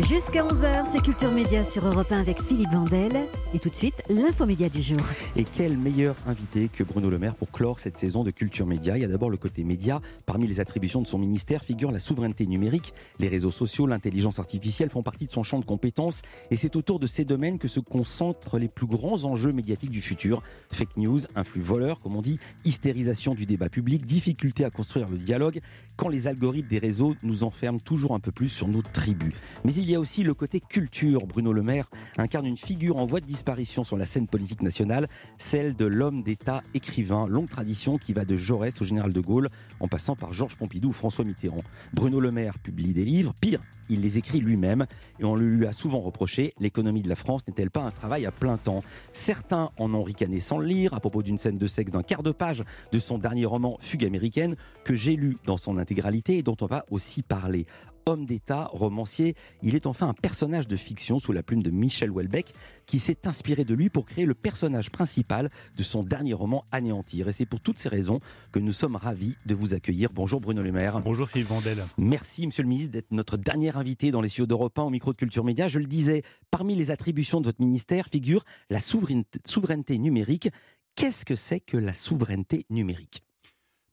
Jusqu'à 0.00 0.42
11h, 0.42 0.86
c'est 0.90 1.02
Culture 1.02 1.30
Média 1.30 1.62
sur 1.62 1.86
Europe 1.86 2.10
1 2.10 2.20
avec 2.20 2.40
Philippe 2.40 2.70
Vandel. 2.72 3.12
Et 3.52 3.58
tout 3.58 3.68
de 3.68 3.74
suite, 3.74 4.02
l'infomédia 4.08 4.70
du 4.70 4.80
jour. 4.80 5.00
Et 5.36 5.44
quel 5.44 5.76
meilleur 5.76 6.16
invité 6.26 6.68
que 6.68 6.82
Bruno 6.82 7.10
Le 7.10 7.18
Maire 7.18 7.34
pour 7.34 7.50
clore 7.50 7.78
cette 7.78 7.98
saison 7.98 8.24
de 8.24 8.30
Culture 8.30 8.66
Média? 8.66 8.96
Il 8.96 9.02
y 9.02 9.04
a 9.04 9.08
d'abord 9.08 9.28
le 9.28 9.36
côté 9.36 9.64
média. 9.64 10.00
Parmi 10.24 10.46
les 10.46 10.60
attributions 10.60 11.02
de 11.02 11.06
son 11.06 11.18
ministère 11.18 11.62
figure 11.62 11.90
la 11.90 11.98
souveraineté 11.98 12.46
numérique. 12.46 12.94
Les 13.18 13.28
réseaux 13.28 13.50
sociaux, 13.50 13.86
l'intelligence 13.86 14.38
artificielle 14.38 14.88
font 14.88 15.02
partie 15.02 15.26
de 15.26 15.30
son 15.30 15.42
champ 15.42 15.58
de 15.58 15.66
compétences. 15.66 16.22
Et 16.50 16.56
c'est 16.56 16.74
autour 16.74 16.98
de 16.98 17.06
ces 17.06 17.26
domaines 17.26 17.58
que 17.58 17.68
se 17.68 17.78
concentrent 17.78 18.58
les 18.58 18.68
plus 18.68 18.86
grands 18.86 19.24
enjeux 19.26 19.52
médiatiques 19.52 19.90
du 19.90 20.00
futur. 20.00 20.42
Fake 20.72 20.96
news, 20.96 21.20
influx 21.36 21.60
voleurs, 21.60 22.00
comme 22.00 22.16
on 22.16 22.22
dit, 22.22 22.40
hystérisation 22.64 23.34
du 23.34 23.44
débat 23.44 23.68
public, 23.68 24.06
difficulté 24.06 24.64
à 24.64 24.70
construire 24.70 25.10
le 25.10 25.18
dialogue, 25.18 25.60
quand 25.96 26.08
les 26.08 26.28
algorithmes 26.28 26.68
des 26.68 26.78
réseaux 26.78 27.14
nous 27.22 27.44
enferment 27.44 27.78
toujours 27.78 28.14
un 28.14 28.20
peu 28.20 28.32
plus 28.32 28.48
sur 28.48 28.68
nos 28.68 28.80
tribus. 28.80 29.34
Mais 29.66 29.81
il 29.82 29.90
y 29.90 29.96
a 29.96 30.00
aussi 30.00 30.22
le 30.22 30.32
côté 30.32 30.60
culture. 30.60 31.26
Bruno 31.26 31.52
Le 31.52 31.62
Maire 31.62 31.90
incarne 32.16 32.46
une 32.46 32.56
figure 32.56 32.98
en 32.98 33.04
voie 33.04 33.20
de 33.20 33.26
disparition 33.26 33.82
sur 33.82 33.96
la 33.96 34.06
scène 34.06 34.28
politique 34.28 34.62
nationale, 34.62 35.08
celle 35.38 35.74
de 35.74 35.86
l'homme 35.86 36.22
d'État 36.22 36.62
écrivain, 36.72 37.26
longue 37.26 37.48
tradition 37.48 37.98
qui 37.98 38.12
va 38.12 38.24
de 38.24 38.36
Jaurès 38.36 38.80
au 38.80 38.84
général 38.84 39.12
de 39.12 39.20
Gaulle, 39.20 39.48
en 39.80 39.88
passant 39.88 40.14
par 40.14 40.32
Georges 40.32 40.56
Pompidou 40.56 40.90
ou 40.90 40.92
François 40.92 41.24
Mitterrand. 41.24 41.64
Bruno 41.94 42.20
Le 42.20 42.30
Maire 42.30 42.60
publie 42.60 42.94
des 42.94 43.04
livres, 43.04 43.34
pire, 43.40 43.60
il 43.88 44.00
les 44.00 44.18
écrit 44.18 44.38
lui-même 44.38 44.86
et 45.18 45.24
on 45.24 45.34
lui 45.34 45.66
a 45.66 45.72
souvent 45.72 46.00
reproché 46.00 46.54
l'économie 46.60 47.02
de 47.02 47.08
la 47.08 47.16
France 47.16 47.42
n'est-elle 47.48 47.70
pas 47.70 47.82
un 47.82 47.90
travail 47.90 48.24
à 48.24 48.30
plein 48.30 48.56
temps? 48.56 48.84
Certains 49.12 49.70
en 49.78 49.92
ont 49.94 50.04
ricané 50.04 50.40
sans 50.40 50.58
le 50.58 50.66
lire 50.66 50.94
à 50.94 51.00
propos 51.00 51.22
d'une 51.22 51.38
scène 51.38 51.58
de 51.58 51.66
sexe 51.66 51.90
d'un 51.90 52.02
quart 52.02 52.22
de 52.22 52.30
page 52.30 52.62
de 52.92 52.98
son 52.98 53.18
dernier 53.18 53.46
roman 53.46 53.78
Fugue 53.80 54.04
américaine 54.04 54.56
que 54.84 54.94
j'ai 54.94 55.16
lu 55.16 55.36
dans 55.44 55.56
son 55.56 55.76
intégralité 55.76 56.38
et 56.38 56.42
dont 56.42 56.56
on 56.60 56.66
va 56.66 56.84
aussi 56.90 57.22
parler 57.22 57.66
homme 58.06 58.26
d'État, 58.26 58.68
romancier, 58.72 59.34
il 59.62 59.74
est 59.74 59.86
enfin 59.86 60.08
un 60.08 60.14
personnage 60.14 60.66
de 60.66 60.76
fiction 60.76 61.18
sous 61.18 61.32
la 61.32 61.42
plume 61.42 61.62
de 61.62 61.70
Michel 61.70 62.10
Houellebecq 62.10 62.52
qui 62.86 62.98
s'est 62.98 63.26
inspiré 63.26 63.64
de 63.64 63.74
lui 63.74 63.90
pour 63.90 64.06
créer 64.06 64.26
le 64.26 64.34
personnage 64.34 64.90
principal 64.90 65.50
de 65.76 65.82
son 65.82 66.02
dernier 66.02 66.34
roman 66.34 66.64
Anéantir. 66.72 67.28
Et 67.28 67.32
c'est 67.32 67.46
pour 67.46 67.60
toutes 67.60 67.78
ces 67.78 67.88
raisons 67.88 68.20
que 68.50 68.58
nous 68.58 68.72
sommes 68.72 68.96
ravis 68.96 69.36
de 69.46 69.54
vous 69.54 69.74
accueillir. 69.74 70.10
Bonjour 70.12 70.40
Bruno 70.40 70.62
Le 70.62 70.72
Maire. 70.72 71.00
Bonjour 71.00 71.28
Philippe 71.28 71.48
Vandel. 71.48 71.84
Merci 71.98 72.46
Monsieur 72.46 72.62
le 72.62 72.68
Ministre 72.68 72.92
d'être 72.92 73.10
notre 73.10 73.36
dernier 73.36 73.76
invité 73.76 74.10
dans 74.10 74.20
les 74.20 74.28
studios 74.28 74.46
d'Europe 74.46 74.78
1 74.78 74.82
au 74.82 74.90
micro 74.90 75.12
de 75.12 75.18
Culture 75.18 75.44
Média. 75.44 75.68
Je 75.68 75.78
le 75.78 75.86
disais, 75.86 76.22
parmi 76.50 76.74
les 76.74 76.90
attributions 76.90 77.40
de 77.40 77.46
votre 77.46 77.60
ministère 77.60 78.06
figure 78.08 78.44
la 78.70 78.80
souveraineté, 78.80 79.98
numérique. 79.98 80.50
Qu'est-ce 80.94 81.24
que 81.24 81.36
c'est 81.36 81.60
que 81.60 81.76
la 81.76 81.94
souveraineté 81.94 82.66
numérique? 82.70 83.22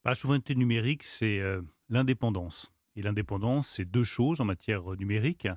Bah, 0.03 0.12
La 0.12 0.16
souveraineté 0.16 0.56
numérique, 0.56 1.03
c'est 1.03 1.39
euh, 1.39 1.62
l'indépendance 1.89 2.72
et 2.95 3.02
l'indépendance, 3.02 3.68
c'est 3.70 3.86
deux 3.86 4.04
choses 4.04 4.42
en 4.42 4.45
matière 4.45 4.84
numérique. 4.98 5.48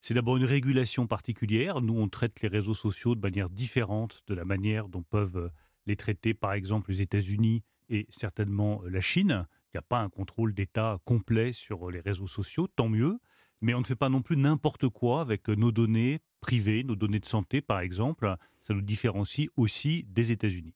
C'est 0.00 0.14
d'abord 0.14 0.36
une 0.36 0.44
régulation 0.44 1.06
particulière. 1.06 1.80
Nous, 1.80 1.98
on 1.98 2.08
traite 2.08 2.40
les 2.42 2.48
réseaux 2.48 2.74
sociaux 2.74 3.14
de 3.14 3.20
manière 3.20 3.50
différente 3.50 4.22
de 4.26 4.34
la 4.34 4.44
manière 4.44 4.88
dont 4.88 5.02
peuvent 5.02 5.50
les 5.86 5.96
traiter, 5.96 6.34
par 6.34 6.52
exemple, 6.52 6.90
les 6.90 7.02
États-Unis 7.02 7.62
et 7.88 8.06
certainement 8.08 8.82
la 8.84 9.00
Chine. 9.00 9.46
Il 9.66 9.76
n'y 9.76 9.78
a 9.78 9.82
pas 9.82 10.00
un 10.00 10.08
contrôle 10.08 10.54
d'État 10.54 10.98
complet 11.04 11.52
sur 11.52 11.90
les 11.90 12.00
réseaux 12.00 12.26
sociaux, 12.26 12.66
tant 12.68 12.88
mieux. 12.88 13.18
Mais 13.60 13.74
on 13.74 13.80
ne 13.80 13.84
fait 13.84 13.96
pas 13.96 14.08
non 14.08 14.22
plus 14.22 14.36
n'importe 14.36 14.88
quoi 14.88 15.22
avec 15.22 15.48
nos 15.48 15.72
données 15.72 16.20
privées, 16.40 16.84
nos 16.84 16.96
données 16.96 17.20
de 17.20 17.26
santé, 17.26 17.60
par 17.60 17.80
exemple. 17.80 18.34
Ça 18.62 18.74
nous 18.74 18.82
différencie 18.82 19.48
aussi 19.56 20.04
des 20.08 20.30
États-Unis. 20.30 20.74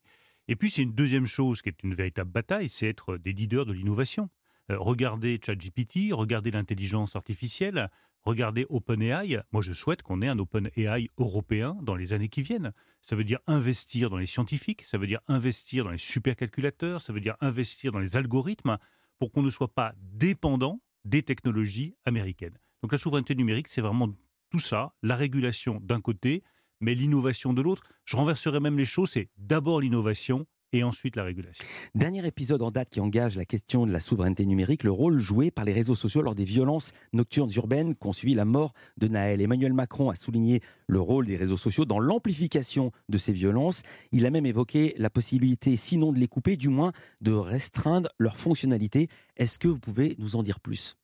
Et 0.48 0.56
puis, 0.56 0.70
c'est 0.70 0.82
une 0.82 0.92
deuxième 0.92 1.26
chose 1.26 1.62
qui 1.62 1.68
est 1.68 1.82
une 1.82 1.94
véritable 1.94 2.30
bataille, 2.30 2.68
c'est 2.68 2.88
être 2.88 3.16
des 3.16 3.32
leaders 3.32 3.66
de 3.66 3.72
l'innovation. 3.72 4.28
Euh, 4.70 4.76
regardez 4.78 5.40
ChatGPT, 5.44 6.12
regardez 6.12 6.52
l'intelligence 6.52 7.16
artificielle, 7.16 7.90
regardez 8.22 8.66
OpenAI. 8.68 9.40
Moi, 9.52 9.62
je 9.62 9.72
souhaite 9.72 10.02
qu'on 10.02 10.22
ait 10.22 10.28
un 10.28 10.38
OpenAI 10.38 11.08
européen 11.18 11.76
dans 11.82 11.96
les 11.96 12.12
années 12.12 12.28
qui 12.28 12.42
viennent. 12.42 12.72
Ça 13.02 13.16
veut 13.16 13.24
dire 13.24 13.40
investir 13.46 14.10
dans 14.10 14.18
les 14.18 14.26
scientifiques, 14.26 14.82
ça 14.82 14.96
veut 14.96 15.08
dire 15.08 15.20
investir 15.26 15.84
dans 15.84 15.90
les 15.90 15.98
supercalculateurs, 15.98 17.00
ça 17.00 17.12
veut 17.12 17.20
dire 17.20 17.36
investir 17.40 17.90
dans 17.90 17.98
les 17.98 18.16
algorithmes 18.16 18.78
pour 19.18 19.32
qu'on 19.32 19.42
ne 19.42 19.50
soit 19.50 19.74
pas 19.74 19.92
dépendant 19.96 20.80
des 21.04 21.22
technologies 21.22 21.96
américaines. 22.04 22.58
Donc 22.82 22.92
la 22.92 22.98
souveraineté 22.98 23.34
numérique, 23.34 23.68
c'est 23.68 23.80
vraiment 23.80 24.08
tout 24.50 24.58
ça, 24.58 24.94
la 25.02 25.16
régulation 25.16 25.80
d'un 25.80 26.00
côté, 26.00 26.42
mais 26.80 26.94
l'innovation 26.94 27.52
de 27.52 27.62
l'autre. 27.62 27.82
Je 28.04 28.16
renverserai 28.16 28.60
même 28.60 28.78
les 28.78 28.84
choses, 28.84 29.10
c'est 29.10 29.30
d'abord 29.36 29.80
l'innovation 29.80 30.46
et 30.72 30.82
ensuite 30.82 31.16
la 31.16 31.24
régulation. 31.24 31.64
Dernier 31.94 32.26
épisode 32.26 32.62
en 32.62 32.70
date 32.70 32.90
qui 32.90 33.00
engage 33.00 33.36
la 33.36 33.44
question 33.44 33.86
de 33.86 33.92
la 33.92 34.00
souveraineté 34.00 34.46
numérique, 34.46 34.84
le 34.84 34.92
rôle 34.92 35.18
joué 35.18 35.50
par 35.50 35.64
les 35.64 35.72
réseaux 35.72 35.94
sociaux 35.94 36.22
lors 36.22 36.34
des 36.34 36.44
violences 36.44 36.92
nocturnes 37.12 37.50
urbaines 37.56 37.94
qui 37.94 38.06
ont 38.06 38.12
suivi 38.12 38.34
la 38.34 38.44
mort 38.44 38.72
de 38.96 39.08
Naël. 39.08 39.40
Emmanuel 39.40 39.72
Macron 39.72 40.10
a 40.10 40.14
souligné 40.14 40.60
le 40.86 41.00
rôle 41.00 41.26
des 41.26 41.36
réseaux 41.36 41.56
sociaux 41.56 41.84
dans 41.84 41.98
l'amplification 41.98 42.92
de 43.08 43.18
ces 43.18 43.32
violences. 43.32 43.82
Il 44.12 44.26
a 44.26 44.30
même 44.30 44.46
évoqué 44.46 44.94
la 44.98 45.10
possibilité, 45.10 45.76
sinon 45.76 46.12
de 46.12 46.18
les 46.18 46.28
couper, 46.28 46.56
du 46.56 46.68
moins 46.68 46.92
de 47.20 47.32
restreindre 47.32 48.10
leur 48.18 48.36
fonctionnalité. 48.36 49.08
Est-ce 49.36 49.58
que 49.58 49.68
vous 49.68 49.80
pouvez 49.80 50.16
nous 50.18 50.36
en 50.36 50.42
dire 50.42 50.60
plus? 50.60 50.99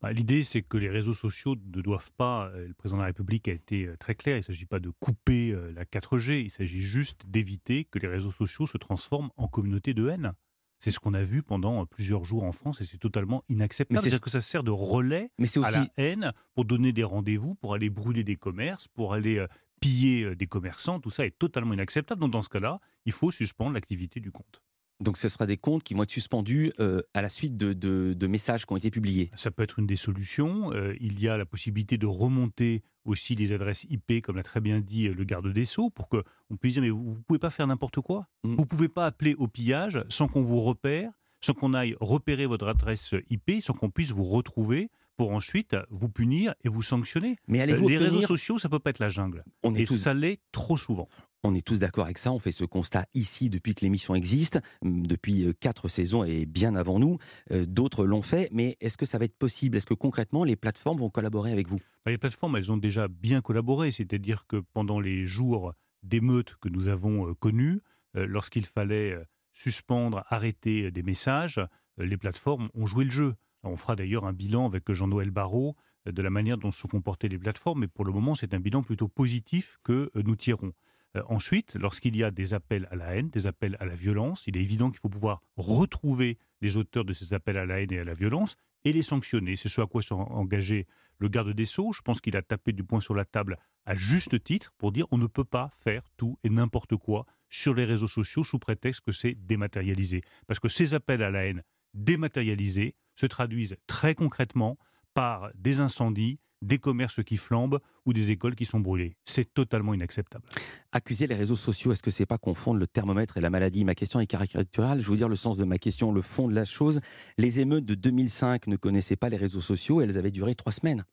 Bah, 0.00 0.12
l'idée, 0.12 0.44
c'est 0.44 0.62
que 0.62 0.78
les 0.78 0.88
réseaux 0.88 1.14
sociaux 1.14 1.56
ne 1.56 1.82
doivent 1.82 2.12
pas, 2.16 2.48
euh, 2.48 2.68
le 2.68 2.74
président 2.74 2.96
de 2.96 3.02
la 3.02 3.08
République 3.08 3.48
a 3.48 3.52
été 3.52 3.86
euh, 3.86 3.96
très 3.98 4.14
clair, 4.14 4.36
il 4.36 4.40
ne 4.40 4.44
s'agit 4.44 4.64
pas 4.64 4.80
de 4.80 4.90
couper 4.98 5.50
euh, 5.50 5.72
la 5.72 5.84
4G, 5.84 6.42
il 6.42 6.50
s'agit 6.50 6.80
juste 6.80 7.26
d'éviter 7.26 7.84
que 7.84 7.98
les 7.98 8.08
réseaux 8.08 8.30
sociaux 8.30 8.66
se 8.66 8.78
transforment 8.78 9.28
en 9.36 9.46
communauté 9.46 9.92
de 9.92 10.08
haine. 10.08 10.32
C'est 10.78 10.90
ce 10.90 10.98
qu'on 10.98 11.12
a 11.12 11.22
vu 11.22 11.42
pendant 11.42 11.84
plusieurs 11.84 12.24
jours 12.24 12.44
en 12.44 12.52
France 12.52 12.80
et 12.80 12.86
c'est 12.86 12.96
totalement 12.96 13.44
inacceptable. 13.50 14.00
C'est 14.02 14.18
que 14.18 14.30
ça 14.30 14.40
sert 14.40 14.62
de 14.62 14.70
relais 14.70 15.30
mais 15.38 15.58
aussi... 15.58 15.58
à 15.58 15.70
la 15.70 15.86
haine 15.98 16.32
pour 16.54 16.64
donner 16.64 16.94
des 16.94 17.04
rendez-vous, 17.04 17.54
pour 17.56 17.74
aller 17.74 17.90
brûler 17.90 18.24
des 18.24 18.36
commerces, 18.36 18.88
pour 18.88 19.12
aller 19.12 19.44
piller 19.82 20.34
des 20.34 20.46
commerçants. 20.46 20.98
Tout 20.98 21.10
ça 21.10 21.26
est 21.26 21.38
totalement 21.38 21.74
inacceptable. 21.74 22.22
Donc 22.22 22.30
dans 22.30 22.40
ce 22.40 22.48
cas-là, 22.48 22.80
il 23.04 23.12
faut 23.12 23.30
suspendre 23.30 23.74
l'activité 23.74 24.20
du 24.20 24.32
compte. 24.32 24.62
Donc 25.00 25.16
ce 25.16 25.28
sera 25.28 25.46
des 25.46 25.56
comptes 25.56 25.82
qui 25.82 25.94
vont 25.94 26.02
être 26.02 26.10
suspendus 26.10 26.72
euh, 26.78 27.00
à 27.14 27.22
la 27.22 27.28
suite 27.28 27.56
de, 27.56 28.26
messages 28.26 28.66
qui 28.66 28.72
ont 28.72 28.76
été 28.76 28.90
publiés. 28.90 29.30
Ça 29.34 29.50
peut 29.50 29.62
être 29.62 29.78
une 29.78 29.86
des 29.86 29.96
solutions. 29.96 30.72
Euh, 30.72 30.94
il 31.00 31.20
y 31.20 31.28
a 31.28 31.36
la 31.36 31.46
possibilité 31.46 31.98
de 31.98 32.06
remonter 32.06 32.82
aussi 33.06 33.34
les 33.34 33.52
adresses 33.52 33.86
IP, 33.88 34.22
comme 34.22 34.36
l'a 34.36 34.42
très 34.42 34.60
bien 34.60 34.80
dit 34.80 35.08
euh, 35.08 35.14
le 35.14 35.24
garde 35.24 35.50
des 35.52 35.64
Sceaux, 35.64 35.90
pour 35.90 36.08
qu'on 36.08 36.56
puisse 36.60 36.74
dire 36.74 36.82
mais 36.82 36.90
vous 36.90 37.14
ne 37.16 37.22
pouvez 37.22 37.38
pas 37.38 37.50
faire 37.50 37.66
n'importe 37.66 38.00
quoi. 38.00 38.26
Mm. 38.44 38.54
Vous 38.54 38.60
ne 38.60 38.66
pouvez 38.66 38.88
pas 38.88 39.06
appeler 39.06 39.34
au 39.34 39.48
pillage 39.48 40.04
sans 40.10 40.28
qu'on 40.28 40.42
vous 40.42 40.60
repère, 40.60 41.10
sans 41.40 41.54
qu'on 41.54 41.72
aille 41.72 41.96
repérer 42.00 42.46
votre 42.46 42.68
adresse 42.68 43.14
IP, 43.30 43.62
sans 43.62 43.72
qu'on 43.72 43.90
puisse 43.90 44.10
vous 44.12 44.24
retrouver 44.24 44.90
pour 45.16 45.32
ensuite 45.32 45.76
vous 45.90 46.08
punir 46.08 46.54
et 46.64 46.68
vous 46.68 46.82
sanctionner. 46.82 47.36
Mais 47.46 47.60
allez-vous 47.60 47.88
Les 47.88 47.98
réseaux 47.98 48.22
sociaux, 48.22 48.58
ça 48.58 48.68
peut 48.68 48.78
pas 48.78 48.90
être 48.90 49.00
la 49.00 49.08
jungle. 49.08 49.44
On 49.62 49.74
est 49.74 49.82
et 49.82 49.84
tous... 49.84 49.96
ça 49.96 50.14
l'est 50.14 50.40
trop 50.52 50.76
souvent. 50.76 51.08
On 51.42 51.54
est 51.54 51.66
tous 51.66 51.78
d'accord 51.78 52.04
avec 52.04 52.18
ça, 52.18 52.32
on 52.32 52.38
fait 52.38 52.52
ce 52.52 52.64
constat 52.64 53.06
ici 53.14 53.48
depuis 53.48 53.74
que 53.74 53.80
l'émission 53.80 54.14
existe, 54.14 54.60
depuis 54.82 55.46
euh, 55.46 55.54
quatre 55.58 55.88
saisons 55.88 56.22
et 56.22 56.44
bien 56.44 56.74
avant 56.74 56.98
nous. 56.98 57.16
Euh, 57.50 57.64
d'autres 57.64 58.04
l'ont 58.04 58.20
fait, 58.20 58.50
mais 58.52 58.76
est-ce 58.82 58.98
que 58.98 59.06
ça 59.06 59.16
va 59.16 59.24
être 59.24 59.38
possible? 59.38 59.78
Est-ce 59.78 59.86
que 59.86 59.94
concrètement 59.94 60.44
les 60.44 60.56
plateformes 60.56 60.98
vont 60.98 61.08
collaborer 61.08 61.50
avec 61.50 61.66
vous? 61.66 61.78
Bah, 62.04 62.10
Les 62.10 62.18
plateformes, 62.18 62.56
elles 62.56 62.70
ont 62.70 62.76
déjà 62.76 63.08
bien 63.08 63.40
collaboré, 63.40 63.90
c'est-à-dire 63.90 64.46
que 64.46 64.56
pendant 64.74 65.00
les 65.00 65.24
jours 65.24 65.72
d'émeutes 66.02 66.56
que 66.60 66.68
nous 66.68 66.88
avons 66.88 67.30
euh, 67.30 67.34
connus, 67.34 67.80
lorsqu'il 68.14 68.66
fallait 68.66 69.16
suspendre, 69.52 70.24
arrêter 70.26 70.90
des 70.90 71.04
messages, 71.04 71.60
les 71.96 72.16
plateformes 72.16 72.68
ont 72.74 72.84
joué 72.84 73.04
le 73.04 73.10
jeu. 73.12 73.36
On 73.62 73.76
fera 73.76 73.94
d'ailleurs 73.94 74.24
un 74.26 74.32
bilan 74.32 74.66
avec 74.66 74.90
Jean-Noël 74.90 75.30
Barrot 75.30 75.76
de 76.06 76.20
la 76.20 76.28
manière 76.28 76.58
dont 76.58 76.72
se 76.72 76.88
comportaient 76.88 77.28
les 77.28 77.38
plateformes, 77.38 77.82
mais 77.82 77.86
pour 77.86 78.04
le 78.04 78.12
moment, 78.12 78.34
c'est 78.34 78.52
un 78.52 78.58
bilan 78.58 78.82
plutôt 78.82 79.06
positif 79.06 79.78
que 79.84 80.10
nous 80.16 80.34
tirons. 80.34 80.72
Euh, 81.16 81.22
ensuite, 81.28 81.74
lorsqu'il 81.74 82.16
y 82.16 82.22
a 82.22 82.30
des 82.30 82.54
appels 82.54 82.86
à 82.90 82.96
la 82.96 83.16
haine, 83.16 83.30
des 83.30 83.46
appels 83.46 83.76
à 83.80 83.84
la 83.84 83.94
violence, 83.94 84.44
il 84.46 84.56
est 84.56 84.60
évident 84.60 84.90
qu'il 84.90 85.00
faut 85.00 85.08
pouvoir 85.08 85.42
retrouver 85.56 86.38
les 86.60 86.76
auteurs 86.76 87.04
de 87.04 87.12
ces 87.12 87.34
appels 87.34 87.56
à 87.56 87.66
la 87.66 87.80
haine 87.80 87.92
et 87.92 87.98
à 87.98 88.04
la 88.04 88.14
violence 88.14 88.56
et 88.84 88.92
les 88.92 89.02
sanctionner. 89.02 89.56
C'est 89.56 89.68
ce 89.68 89.80
à 89.80 89.86
quoi 89.86 90.02
s'est 90.02 90.14
engagé 90.14 90.86
le 91.18 91.28
garde 91.28 91.52
des 91.52 91.66
Sceaux. 91.66 91.92
Je 91.92 92.02
pense 92.02 92.20
qu'il 92.20 92.36
a 92.36 92.42
tapé 92.42 92.72
du 92.72 92.84
poing 92.84 93.00
sur 93.00 93.14
la 93.14 93.24
table 93.24 93.58
à 93.84 93.94
juste 93.94 94.42
titre 94.42 94.72
pour 94.78 94.92
dire 94.92 95.06
on 95.10 95.18
ne 95.18 95.26
peut 95.26 95.44
pas 95.44 95.70
faire 95.78 96.02
tout 96.16 96.38
et 96.44 96.50
n'importe 96.50 96.96
quoi 96.96 97.26
sur 97.48 97.74
les 97.74 97.84
réseaux 97.84 98.06
sociaux 98.06 98.44
sous 98.44 98.58
prétexte 98.58 99.00
que 99.00 99.12
c'est 99.12 99.34
dématérialisé. 99.34 100.22
Parce 100.46 100.60
que 100.60 100.68
ces 100.68 100.94
appels 100.94 101.22
à 101.22 101.30
la 101.30 101.46
haine 101.46 101.62
dématérialisés 101.94 102.94
se 103.16 103.26
traduisent 103.26 103.76
très 103.86 104.14
concrètement 104.14 104.78
par 105.12 105.50
des 105.56 105.80
incendies, 105.80 106.38
des 106.62 106.78
commerces 106.78 107.22
qui 107.24 107.36
flambent 107.36 107.80
ou 108.04 108.12
des 108.12 108.30
écoles 108.30 108.54
qui 108.54 108.64
sont 108.64 108.80
brûlées. 108.80 109.16
C'est 109.24 109.52
totalement 109.54 109.94
inacceptable. 109.94 110.44
Accuser 110.92 111.26
les 111.26 111.34
réseaux 111.34 111.56
sociaux, 111.56 111.92
est-ce 111.92 112.02
que 112.02 112.10
c'est 112.10 112.26
pas 112.26 112.38
confondre 112.38 112.78
le 112.78 112.86
thermomètre 112.86 113.36
et 113.36 113.40
la 113.40 113.50
maladie? 113.50 113.84
Ma 113.84 113.94
question 113.94 114.20
est 114.20 114.26
caricaturale. 114.26 115.00
Je 115.00 115.04
vais 115.04 115.08
vous 115.08 115.16
dire 115.16 115.28
le 115.28 115.36
sens 115.36 115.56
de 115.56 115.64
ma 115.64 115.78
question, 115.78 116.12
le 116.12 116.22
fond 116.22 116.48
de 116.48 116.54
la 116.54 116.64
chose. 116.64 117.00
Les 117.38 117.60
émeutes 117.60 117.86
de 117.86 117.94
2005 117.94 118.66
ne 118.66 118.76
connaissaient 118.76 119.16
pas 119.16 119.28
les 119.28 119.36
réseaux 119.36 119.60
sociaux 119.60 120.00
et 120.00 120.04
elles 120.04 120.18
avaient 120.18 120.30
duré 120.30 120.54
trois 120.54 120.72
semaines. 120.72 121.04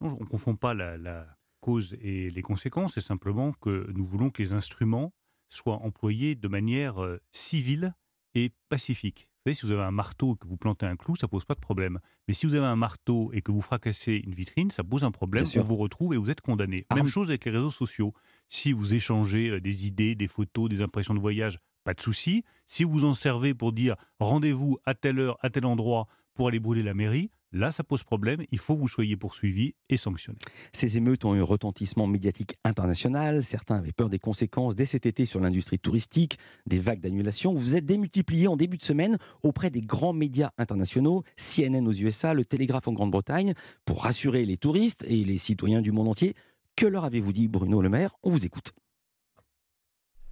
on 0.00 0.10
ne 0.12 0.24
confond 0.24 0.56
pas 0.56 0.74
la, 0.74 0.96
la 0.96 1.26
cause 1.60 1.96
et 2.00 2.30
les 2.30 2.42
conséquences. 2.42 2.94
C'est 2.94 3.00
simplement 3.00 3.52
que 3.52 3.90
nous 3.94 4.06
voulons 4.06 4.30
que 4.30 4.42
les 4.42 4.52
instruments 4.52 5.12
soient 5.48 5.82
employés 5.82 6.34
de 6.34 6.48
manière 6.48 7.02
euh, 7.02 7.20
civile 7.32 7.94
et 8.34 8.52
pacifique. 8.68 9.28
Vous 9.44 9.50
savez, 9.50 9.56
si 9.56 9.66
vous 9.66 9.72
avez 9.72 9.82
un 9.82 9.90
marteau 9.90 10.32
et 10.32 10.38
que 10.38 10.46
vous 10.46 10.56
plantez 10.56 10.86
un 10.86 10.96
clou, 10.96 11.16
ça 11.16 11.28
pose 11.28 11.44
pas 11.44 11.52
de 11.52 11.60
problème. 11.60 11.98
Mais 12.26 12.32
si 12.32 12.46
vous 12.46 12.54
avez 12.54 12.64
un 12.64 12.76
marteau 12.76 13.30
et 13.34 13.42
que 13.42 13.52
vous 13.52 13.60
fracassez 13.60 14.22
une 14.24 14.32
vitrine, 14.32 14.70
ça 14.70 14.82
pose 14.82 15.04
un 15.04 15.10
problème. 15.10 15.44
On 15.56 15.62
vous 15.62 15.76
retrouve 15.76 16.14
et 16.14 16.16
vous 16.16 16.30
êtes 16.30 16.40
condamné. 16.40 16.86
Même 16.94 17.06
chose 17.06 17.28
avec 17.28 17.44
les 17.44 17.50
réseaux 17.50 17.70
sociaux. 17.70 18.14
Si 18.48 18.72
vous 18.72 18.94
échangez 18.94 19.50
euh, 19.50 19.60
des 19.60 19.86
idées, 19.86 20.14
des 20.14 20.28
photos, 20.28 20.70
des 20.70 20.80
impressions 20.80 21.12
de 21.12 21.18
voyage, 21.18 21.58
pas 21.84 21.92
de 21.92 22.00
souci. 22.00 22.42
Si 22.66 22.84
vous 22.84 23.04
en 23.04 23.12
servez 23.12 23.52
pour 23.52 23.74
dire 23.74 23.96
rendez-vous 24.18 24.78
à 24.86 24.94
telle 24.94 25.18
heure, 25.18 25.36
à 25.42 25.50
tel 25.50 25.66
endroit 25.66 26.06
pour 26.32 26.48
aller 26.48 26.58
brûler 26.58 26.82
la 26.82 26.94
mairie, 26.94 27.30
Là, 27.54 27.70
ça 27.70 27.84
pose 27.84 28.02
problème. 28.02 28.42
Il 28.50 28.58
faut 28.58 28.74
que 28.74 28.80
vous 28.80 28.88
soyez 28.88 29.16
poursuivi 29.16 29.76
et 29.88 29.96
sanctionné. 29.96 30.38
Ces 30.72 30.96
émeutes 30.96 31.24
ont 31.24 31.36
eu 31.36 31.40
un 31.40 31.44
retentissement 31.44 32.08
médiatique 32.08 32.56
international. 32.64 33.44
Certains 33.44 33.76
avaient 33.76 33.92
peur 33.92 34.10
des 34.10 34.18
conséquences 34.18 34.74
dès 34.74 34.86
cet 34.86 35.06
été 35.06 35.24
sur 35.24 35.38
l'industrie 35.38 35.78
touristique, 35.78 36.36
des 36.66 36.80
vagues 36.80 37.00
d'annulation. 37.00 37.54
Vous 37.54 37.62
vous 37.62 37.76
êtes 37.76 37.86
démultiplié 37.86 38.48
en 38.48 38.56
début 38.56 38.76
de 38.76 38.82
semaine 38.82 39.18
auprès 39.44 39.70
des 39.70 39.82
grands 39.82 40.12
médias 40.12 40.50
internationaux, 40.58 41.22
CNN 41.36 41.86
aux 41.86 41.92
USA, 41.92 42.34
le 42.34 42.44
Télégraphe 42.44 42.88
en 42.88 42.92
Grande-Bretagne, 42.92 43.54
pour 43.84 44.02
rassurer 44.02 44.44
les 44.44 44.56
touristes 44.56 45.04
et 45.06 45.24
les 45.24 45.38
citoyens 45.38 45.80
du 45.80 45.92
monde 45.92 46.08
entier. 46.08 46.34
Que 46.74 46.86
leur 46.86 47.04
avez-vous 47.04 47.32
dit, 47.32 47.46
Bruno 47.46 47.80
Le 47.80 47.88
Maire? 47.88 48.16
On 48.24 48.30
vous 48.30 48.44
écoute. 48.44 48.72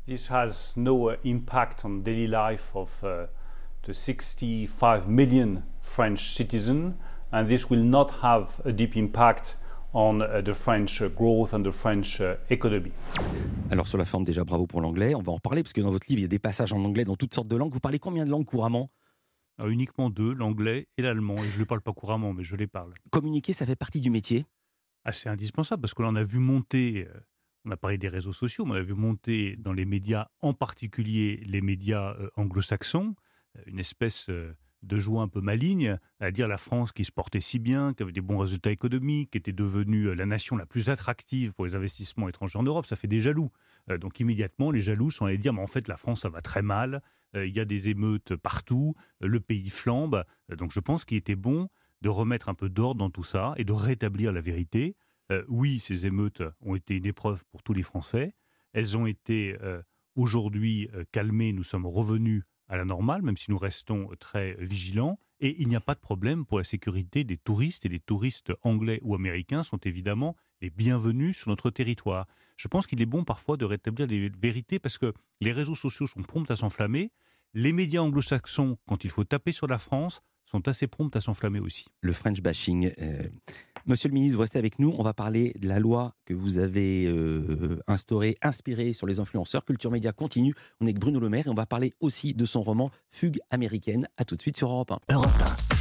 This 0.08 0.28
has 0.28 0.72
no 0.74 1.12
impact 1.24 1.84
on 1.84 2.02
daily 2.02 2.26
life 2.26 2.74
of 2.74 2.90
uh, 3.04 3.28
the 3.86 3.94
65 3.94 5.06
million 5.06 5.62
French 5.82 6.34
citizens 6.34 6.94
and 7.32 7.46
this 7.46 7.68
will 7.70 7.82
not 7.84 8.08
have 8.22 8.48
a 8.64 8.72
deep 8.72 8.96
impact 8.96 9.58
on 9.94 10.20
uh, 10.22 10.40
the 10.42 10.52
French 10.54 11.02
growth 11.16 11.52
and 11.52 11.62
the 11.64 11.70
French 11.70 12.20
uh, 12.20 12.34
economy. 12.50 12.92
Alors 13.70 13.86
sur 13.86 13.98
la 13.98 14.04
forme 14.04 14.24
déjà 14.24 14.44
bravo 14.44 14.66
pour 14.66 14.80
l'anglais, 14.80 15.14
on 15.14 15.22
va 15.22 15.32
en 15.32 15.38
parler 15.38 15.62
parce 15.62 15.72
que 15.72 15.80
dans 15.80 15.90
votre 15.90 16.06
livre 16.08 16.20
il 16.20 16.22
y 16.22 16.26
a 16.26 16.28
des 16.28 16.38
passages 16.38 16.72
en 16.72 16.82
anglais 16.84 17.04
dans 17.04 17.16
toutes 17.16 17.34
sortes 17.34 17.48
de 17.48 17.56
langues. 17.56 17.72
Vous 17.72 17.80
parlez 17.80 17.98
combien 17.98 18.24
de 18.24 18.30
langues 18.30 18.44
couramment? 18.46 18.90
Ah, 19.58 19.68
Uniquement 19.68 20.08
deux, 20.08 20.32
l'anglais 20.32 20.88
et 20.96 21.02
l'allemand. 21.02 21.34
Et 21.36 21.48
je 21.50 21.54
ne 21.54 21.58
les 21.60 21.66
parle 21.66 21.82
pas 21.82 21.92
couramment, 21.92 22.32
mais 22.32 22.42
je 22.44 22.56
les 22.56 22.66
parle. 22.66 22.92
Communiquer, 23.10 23.52
ça 23.52 23.66
fait 23.66 23.76
partie 23.76 24.00
du 24.00 24.08
métier? 24.10 24.46
Ah, 25.04 25.12
C'est 25.12 25.28
indispensable 25.28 25.82
parce 25.82 25.92
que 25.94 26.02
l'on 26.02 26.16
a 26.16 26.22
vu 26.22 26.38
monter, 26.38 27.06
euh, 27.06 27.20
on 27.66 27.70
a 27.70 27.76
parlé 27.76 27.98
des 27.98 28.08
réseaux 28.08 28.32
sociaux, 28.32 28.64
mais 28.64 28.72
on 28.72 28.76
a 28.76 28.82
vu 28.82 28.94
monter 28.94 29.56
dans 29.58 29.74
les 29.74 29.84
médias, 29.84 30.28
en 30.40 30.54
particulier 30.54 31.42
les 31.44 31.60
médias 31.60 32.14
euh, 32.14 32.30
anglo-saxons, 32.36 33.14
euh, 33.58 33.62
une 33.66 33.78
espèce 33.78 34.30
de 34.82 34.98
joie 34.98 35.22
un 35.22 35.28
peu 35.28 35.40
maligne, 35.40 35.98
à 36.20 36.30
dire 36.30 36.48
la 36.48 36.58
France 36.58 36.92
qui 36.92 37.04
se 37.04 37.12
portait 37.12 37.40
si 37.40 37.58
bien, 37.58 37.94
qui 37.94 38.02
avait 38.02 38.12
des 38.12 38.20
bons 38.20 38.38
résultats 38.38 38.70
économiques, 38.70 39.30
qui 39.30 39.38
était 39.38 39.52
devenue 39.52 40.06
euh, 40.06 40.14
la 40.14 40.26
nation 40.26 40.56
la 40.56 40.66
plus 40.66 40.90
attractive 40.90 41.52
pour 41.52 41.64
les 41.64 41.74
investissements 41.74 42.28
étrangers 42.28 42.58
en 42.58 42.62
Europe, 42.62 42.86
ça 42.86 42.96
fait 42.96 43.08
des 43.08 43.20
jaloux. 43.20 43.50
Euh, 43.90 43.98
donc 43.98 44.20
immédiatement, 44.20 44.70
les 44.70 44.80
jaloux 44.80 45.10
sont 45.10 45.26
allés 45.26 45.38
dire, 45.38 45.52
mais 45.52 45.62
en 45.62 45.66
fait, 45.66 45.88
la 45.88 45.96
France, 45.96 46.22
ça 46.22 46.28
va 46.28 46.40
très 46.40 46.62
mal, 46.62 47.02
euh, 47.36 47.46
il 47.46 47.54
y 47.54 47.60
a 47.60 47.64
des 47.64 47.88
émeutes 47.88 48.36
partout, 48.36 48.94
le 49.20 49.40
pays 49.40 49.70
flambe. 49.70 50.24
donc 50.50 50.72
je 50.72 50.80
pense 50.80 51.04
qu'il 51.04 51.16
était 51.16 51.36
bon 51.36 51.68
de 52.02 52.08
remettre 52.08 52.48
un 52.48 52.54
peu 52.54 52.68
d'ordre 52.68 52.98
dans 52.98 53.10
tout 53.10 53.22
ça 53.22 53.54
et 53.56 53.64
de 53.64 53.72
rétablir 53.72 54.32
la 54.32 54.40
vérité. 54.40 54.96
oui, 55.48 55.78
ces 55.78 56.04
émeutes 56.04 56.42
ont 56.60 56.74
été 56.74 56.96
une 56.96 57.06
épreuve 57.06 57.44
pour 57.50 57.62
tous 57.62 57.72
les 57.72 57.84
Français. 57.84 58.34
Elles 58.74 58.98
ont 58.98 59.06
été 59.06 59.56
aujourd'hui 60.16 60.90
calmées, 61.12 61.52
nous 61.52 61.62
sommes 61.62 61.86
revenus 61.86 62.42
à 62.68 62.76
la 62.76 62.84
normale, 62.84 63.22
même 63.22 63.36
si 63.36 63.50
nous 63.50 63.58
restons 63.58 64.08
très 64.18 64.54
vigilants. 64.58 65.18
Et 65.40 65.60
il 65.60 65.68
n'y 65.68 65.76
a 65.76 65.80
pas 65.80 65.94
de 65.94 66.00
problème 66.00 66.46
pour 66.46 66.58
la 66.58 66.64
sécurité 66.64 67.24
des 67.24 67.36
touristes. 67.36 67.84
Et 67.84 67.88
les 67.88 68.00
touristes 68.00 68.52
anglais 68.62 69.00
ou 69.02 69.14
américains 69.14 69.62
sont 69.62 69.78
évidemment 69.78 70.36
les 70.60 70.70
bienvenus 70.70 71.36
sur 71.36 71.48
notre 71.48 71.70
territoire. 71.70 72.26
Je 72.56 72.68
pense 72.68 72.86
qu'il 72.86 73.02
est 73.02 73.06
bon 73.06 73.24
parfois 73.24 73.56
de 73.56 73.64
rétablir 73.64 74.06
les 74.06 74.28
vérités 74.28 74.78
parce 74.78 74.98
que 74.98 75.12
les 75.40 75.52
réseaux 75.52 75.74
sociaux 75.74 76.06
sont 76.06 76.22
prompts 76.22 76.50
à 76.50 76.56
s'enflammer. 76.56 77.10
Les 77.54 77.72
médias 77.72 78.00
anglo-saxons, 78.00 78.78
quand 78.86 79.04
il 79.04 79.10
faut 79.10 79.24
taper 79.24 79.52
sur 79.52 79.66
la 79.66 79.78
France, 79.78 80.22
sont 80.46 80.68
assez 80.68 80.86
promptes 80.86 81.16
à 81.16 81.20
s'enflammer 81.20 81.60
aussi. 81.60 81.86
Le 82.00 82.12
French 82.12 82.40
bashing. 82.40 82.92
Euh, 82.98 83.24
Monsieur 83.86 84.08
le 84.08 84.14
ministre, 84.14 84.36
vous 84.36 84.42
restez 84.42 84.58
avec 84.58 84.78
nous. 84.78 84.94
On 84.96 85.02
va 85.02 85.12
parler 85.12 85.54
de 85.58 85.66
la 85.68 85.80
loi 85.80 86.14
que 86.24 86.34
vous 86.34 86.58
avez 86.58 87.06
euh, 87.06 87.80
instaurée, 87.88 88.36
inspirée 88.40 88.92
sur 88.92 89.06
les 89.06 89.18
influenceurs. 89.18 89.64
Culture 89.64 89.90
Média 89.90 90.12
continue. 90.12 90.54
On 90.80 90.86
est 90.86 90.90
avec 90.90 91.00
Bruno 91.00 91.18
Le 91.18 91.28
Maire 91.28 91.46
et 91.46 91.50
on 91.50 91.54
va 91.54 91.66
parler 91.66 91.92
aussi 92.00 92.34
de 92.34 92.44
son 92.44 92.62
roman 92.62 92.90
Fugue 93.10 93.40
américaine. 93.50 94.08
À 94.16 94.24
tout 94.24 94.36
de 94.36 94.42
suite 94.42 94.56
sur 94.56 94.70
Europe 94.70 94.92
1. 94.92 95.14
Europe 95.14 95.30
1. 95.70 95.71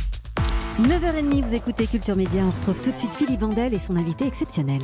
9h30, 0.80 1.44
vous 1.44 1.54
écoutez 1.54 1.86
Culture 1.86 2.16
Média. 2.16 2.44
On 2.46 2.50
retrouve 2.50 2.82
tout 2.82 2.92
de 2.92 2.98
suite 2.98 3.14
Philippe 3.14 3.42
Vandel 3.42 3.74
et 3.74 3.78
son 3.78 3.98
invité 3.98 4.26
exceptionnel. 4.26 4.82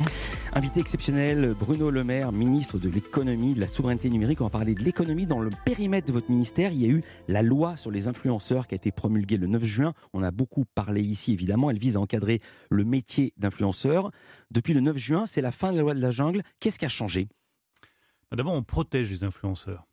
Invité 0.52 0.80
exceptionnel, 0.80 1.54
Bruno 1.58 1.90
Le 1.90 2.04
Maire, 2.04 2.30
ministre 2.30 2.78
de 2.78 2.90
l'économie, 2.90 3.54
de 3.54 3.60
la 3.60 3.66
souveraineté 3.66 4.10
numérique. 4.10 4.42
On 4.42 4.44
va 4.44 4.50
parler 4.50 4.74
de 4.74 4.82
l'économie. 4.82 5.24
Dans 5.24 5.40
le 5.40 5.48
périmètre 5.64 6.06
de 6.06 6.12
votre 6.12 6.30
ministère, 6.30 6.72
il 6.72 6.82
y 6.82 6.84
a 6.84 6.88
eu 6.88 7.02
la 7.26 7.40
loi 7.40 7.78
sur 7.78 7.90
les 7.90 8.06
influenceurs 8.06 8.66
qui 8.66 8.74
a 8.74 8.76
été 8.76 8.92
promulguée 8.92 9.38
le 9.38 9.46
9 9.46 9.64
juin. 9.64 9.94
On 10.12 10.22
a 10.22 10.30
beaucoup 10.30 10.66
parlé 10.66 11.00
ici, 11.00 11.32
évidemment. 11.32 11.70
Elle 11.70 11.78
vise 11.78 11.96
à 11.96 12.00
encadrer 12.00 12.42
le 12.70 12.84
métier 12.84 13.32
d'influenceur. 13.38 14.10
Depuis 14.50 14.74
le 14.74 14.80
9 14.80 14.98
juin, 14.98 15.26
c'est 15.26 15.40
la 15.40 15.52
fin 15.52 15.72
de 15.72 15.76
la 15.78 15.82
loi 15.82 15.94
de 15.94 16.02
la 16.02 16.10
jungle. 16.10 16.42
Qu'est-ce 16.60 16.78
qui 16.78 16.84
a 16.84 16.90
changé? 16.90 17.28
D'abord, 18.30 18.52
on 18.52 18.62
protège 18.62 19.10
les 19.10 19.24
influenceurs. 19.24 19.87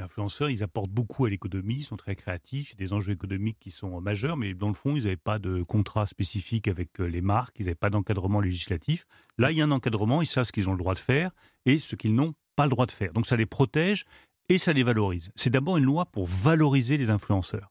Influenceurs, 0.00 0.50
ils 0.50 0.62
apportent 0.62 0.90
beaucoup 0.90 1.24
à 1.24 1.30
l'économie, 1.30 1.76
ils 1.76 1.84
sont 1.84 1.96
très 1.96 2.16
créatifs, 2.16 2.76
des 2.76 2.92
enjeux 2.92 3.12
économiques 3.12 3.58
qui 3.60 3.70
sont 3.70 4.00
majeurs, 4.00 4.36
mais 4.36 4.54
dans 4.54 4.68
le 4.68 4.74
fond, 4.74 4.96
ils 4.96 5.04
n'avaient 5.04 5.16
pas 5.16 5.38
de 5.38 5.62
contrat 5.62 6.06
spécifique 6.06 6.68
avec 6.68 7.00
euh, 7.00 7.04
les 7.04 7.20
marques, 7.20 7.56
ils 7.58 7.66
n'avaient 7.66 7.74
pas 7.74 7.90
d'encadrement 7.90 8.40
législatif. 8.40 9.06
Là, 9.38 9.50
il 9.50 9.58
y 9.58 9.60
a 9.60 9.64
un 9.64 9.70
encadrement, 9.70 10.22
ils 10.22 10.26
savent 10.26 10.44
ce 10.44 10.52
qu'ils 10.52 10.68
ont 10.68 10.72
le 10.72 10.78
droit 10.78 10.94
de 10.94 10.98
faire 10.98 11.30
et 11.66 11.78
ce 11.78 11.96
qu'ils 11.96 12.14
n'ont 12.14 12.34
pas 12.56 12.64
le 12.64 12.70
droit 12.70 12.86
de 12.86 12.92
faire. 12.92 13.12
Donc 13.12 13.26
ça 13.26 13.36
les 13.36 13.46
protège 13.46 14.04
et 14.48 14.58
ça 14.58 14.72
les 14.72 14.82
valorise. 14.82 15.30
C'est 15.36 15.50
d'abord 15.50 15.76
une 15.76 15.84
loi 15.84 16.06
pour 16.06 16.26
valoriser 16.26 16.96
les 16.96 17.10
influenceurs. 17.10 17.70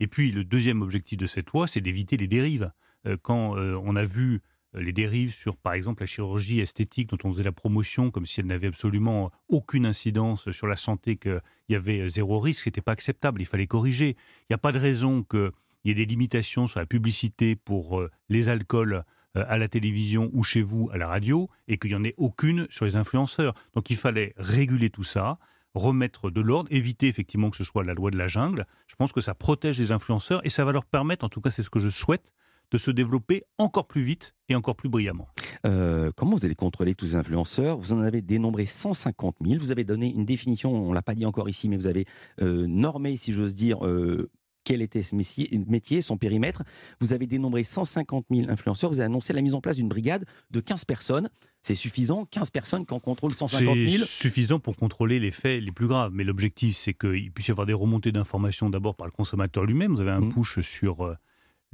Et 0.00 0.06
puis 0.06 0.32
le 0.32 0.44
deuxième 0.44 0.82
objectif 0.82 1.18
de 1.18 1.26
cette 1.26 1.50
loi, 1.50 1.66
c'est 1.66 1.80
d'éviter 1.80 2.16
les 2.16 2.26
dérives. 2.26 2.72
Euh, 3.06 3.16
quand 3.20 3.56
euh, 3.56 3.78
on 3.84 3.96
a 3.96 4.04
vu 4.04 4.40
les 4.74 4.92
dérives 4.92 5.32
sur, 5.32 5.56
par 5.56 5.74
exemple, 5.74 6.02
la 6.02 6.06
chirurgie 6.06 6.60
esthétique 6.60 7.10
dont 7.10 7.18
on 7.24 7.32
faisait 7.32 7.42
la 7.44 7.52
promotion 7.52 8.10
comme 8.10 8.26
si 8.26 8.40
elle 8.40 8.46
n'avait 8.46 8.66
absolument 8.66 9.30
aucune 9.48 9.86
incidence 9.86 10.50
sur 10.50 10.66
la 10.66 10.76
santé, 10.76 11.16
qu'il 11.16 11.40
y 11.68 11.74
avait 11.74 12.08
zéro 12.08 12.40
risque, 12.40 12.66
n'était 12.66 12.80
pas 12.80 12.92
acceptable, 12.92 13.40
il 13.40 13.46
fallait 13.46 13.66
corriger. 13.66 14.16
Il 14.42 14.46
n'y 14.50 14.54
a 14.54 14.58
pas 14.58 14.72
de 14.72 14.78
raison 14.78 15.22
qu'il 15.22 15.52
y 15.84 15.90
ait 15.90 15.94
des 15.94 16.06
limitations 16.06 16.66
sur 16.66 16.80
la 16.80 16.86
publicité 16.86 17.56
pour 17.56 18.00
euh, 18.00 18.10
les 18.28 18.48
alcools 18.48 19.04
euh, 19.36 19.44
à 19.48 19.58
la 19.58 19.68
télévision 19.68 20.30
ou 20.32 20.42
chez 20.42 20.62
vous 20.62 20.90
à 20.92 20.98
la 20.98 21.08
radio 21.08 21.48
et 21.68 21.78
qu'il 21.78 21.90
n'y 21.90 21.96
en 21.96 22.04
ait 22.04 22.14
aucune 22.16 22.66
sur 22.70 22.84
les 22.84 22.96
influenceurs. 22.96 23.54
Donc 23.74 23.90
il 23.90 23.96
fallait 23.96 24.32
réguler 24.36 24.90
tout 24.90 25.02
ça, 25.02 25.38
remettre 25.74 26.30
de 26.30 26.40
l'ordre, 26.40 26.68
éviter 26.72 27.08
effectivement 27.08 27.50
que 27.50 27.56
ce 27.56 27.64
soit 27.64 27.84
la 27.84 27.94
loi 27.94 28.10
de 28.10 28.16
la 28.16 28.28
jungle. 28.28 28.66
Je 28.86 28.94
pense 28.96 29.12
que 29.12 29.20
ça 29.20 29.34
protège 29.34 29.78
les 29.78 29.90
influenceurs 29.90 30.44
et 30.46 30.50
ça 30.50 30.64
va 30.64 30.72
leur 30.72 30.84
permettre, 30.84 31.24
en 31.24 31.28
tout 31.28 31.40
cas 31.40 31.50
c'est 31.50 31.62
ce 31.62 31.70
que 31.70 31.80
je 31.80 31.88
souhaite, 31.88 32.32
de 32.70 32.78
se 32.78 32.90
développer 32.90 33.44
encore 33.58 33.86
plus 33.86 34.02
vite 34.02 34.34
et 34.48 34.54
encore 34.54 34.76
plus 34.76 34.88
brillamment. 34.88 35.28
Euh, 35.66 36.10
comment 36.16 36.36
vous 36.36 36.44
allez 36.44 36.54
contrôler 36.54 36.94
tous 36.94 37.06
ces 37.06 37.14
influenceurs? 37.14 37.78
Vous 37.78 37.92
en 37.92 38.00
avez 38.00 38.22
dénombré 38.22 38.66
150 38.66 39.36
000. 39.44 39.58
Vous 39.58 39.72
avez 39.72 39.84
donné 39.84 40.12
une 40.12 40.24
définition, 40.24 40.72
on 40.72 40.90
ne 40.90 40.94
l'a 40.94 41.02
pas 41.02 41.14
dit 41.14 41.26
encore 41.26 41.48
ici, 41.48 41.68
mais 41.68 41.76
vous 41.76 41.86
avez 41.86 42.06
euh, 42.42 42.66
normé, 42.66 43.16
si 43.16 43.32
j'ose 43.32 43.54
dire, 43.54 43.84
euh, 43.86 44.30
quel 44.64 44.80
était 44.80 45.02
ce 45.02 45.14
métier, 45.14 46.02
son 46.02 46.16
périmètre. 46.16 46.62
Vous 47.00 47.12
avez 47.12 47.26
dénombré 47.26 47.64
150 47.64 48.26
000 48.30 48.50
influenceurs. 48.50 48.90
Vous 48.90 48.98
avez 48.98 49.06
annoncé 49.06 49.32
la 49.34 49.42
mise 49.42 49.54
en 49.54 49.60
place 49.60 49.76
d'une 49.76 49.88
brigade 49.88 50.24
de 50.50 50.60
15 50.60 50.86
personnes. 50.86 51.28
C'est 51.62 51.74
suffisant? 51.74 52.26
15 52.30 52.50
personnes 52.50 52.86
qui 52.86 52.94
en 52.94 53.00
contrôlent 53.00 53.34
150 53.34 53.74
000 53.76 53.88
C'est 53.90 54.04
suffisant 54.04 54.58
pour 54.58 54.76
contrôler 54.76 55.20
les 55.20 55.30
faits 55.30 55.62
les 55.62 55.72
plus 55.72 55.86
graves. 55.86 56.12
Mais 56.14 56.24
l'objectif, 56.24 56.76
c'est 56.76 56.94
qu'il 56.94 57.30
puisse 57.30 57.48
y 57.48 57.50
avoir 57.50 57.66
des 57.66 57.74
remontées 57.74 58.10
d'informations 58.10 58.70
d'abord 58.70 58.96
par 58.96 59.06
le 59.06 59.12
consommateur 59.12 59.64
lui-même. 59.64 59.94
Vous 59.94 60.00
avez 60.00 60.10
un 60.10 60.20
mmh. 60.20 60.32
push 60.32 60.60
sur 60.60 61.14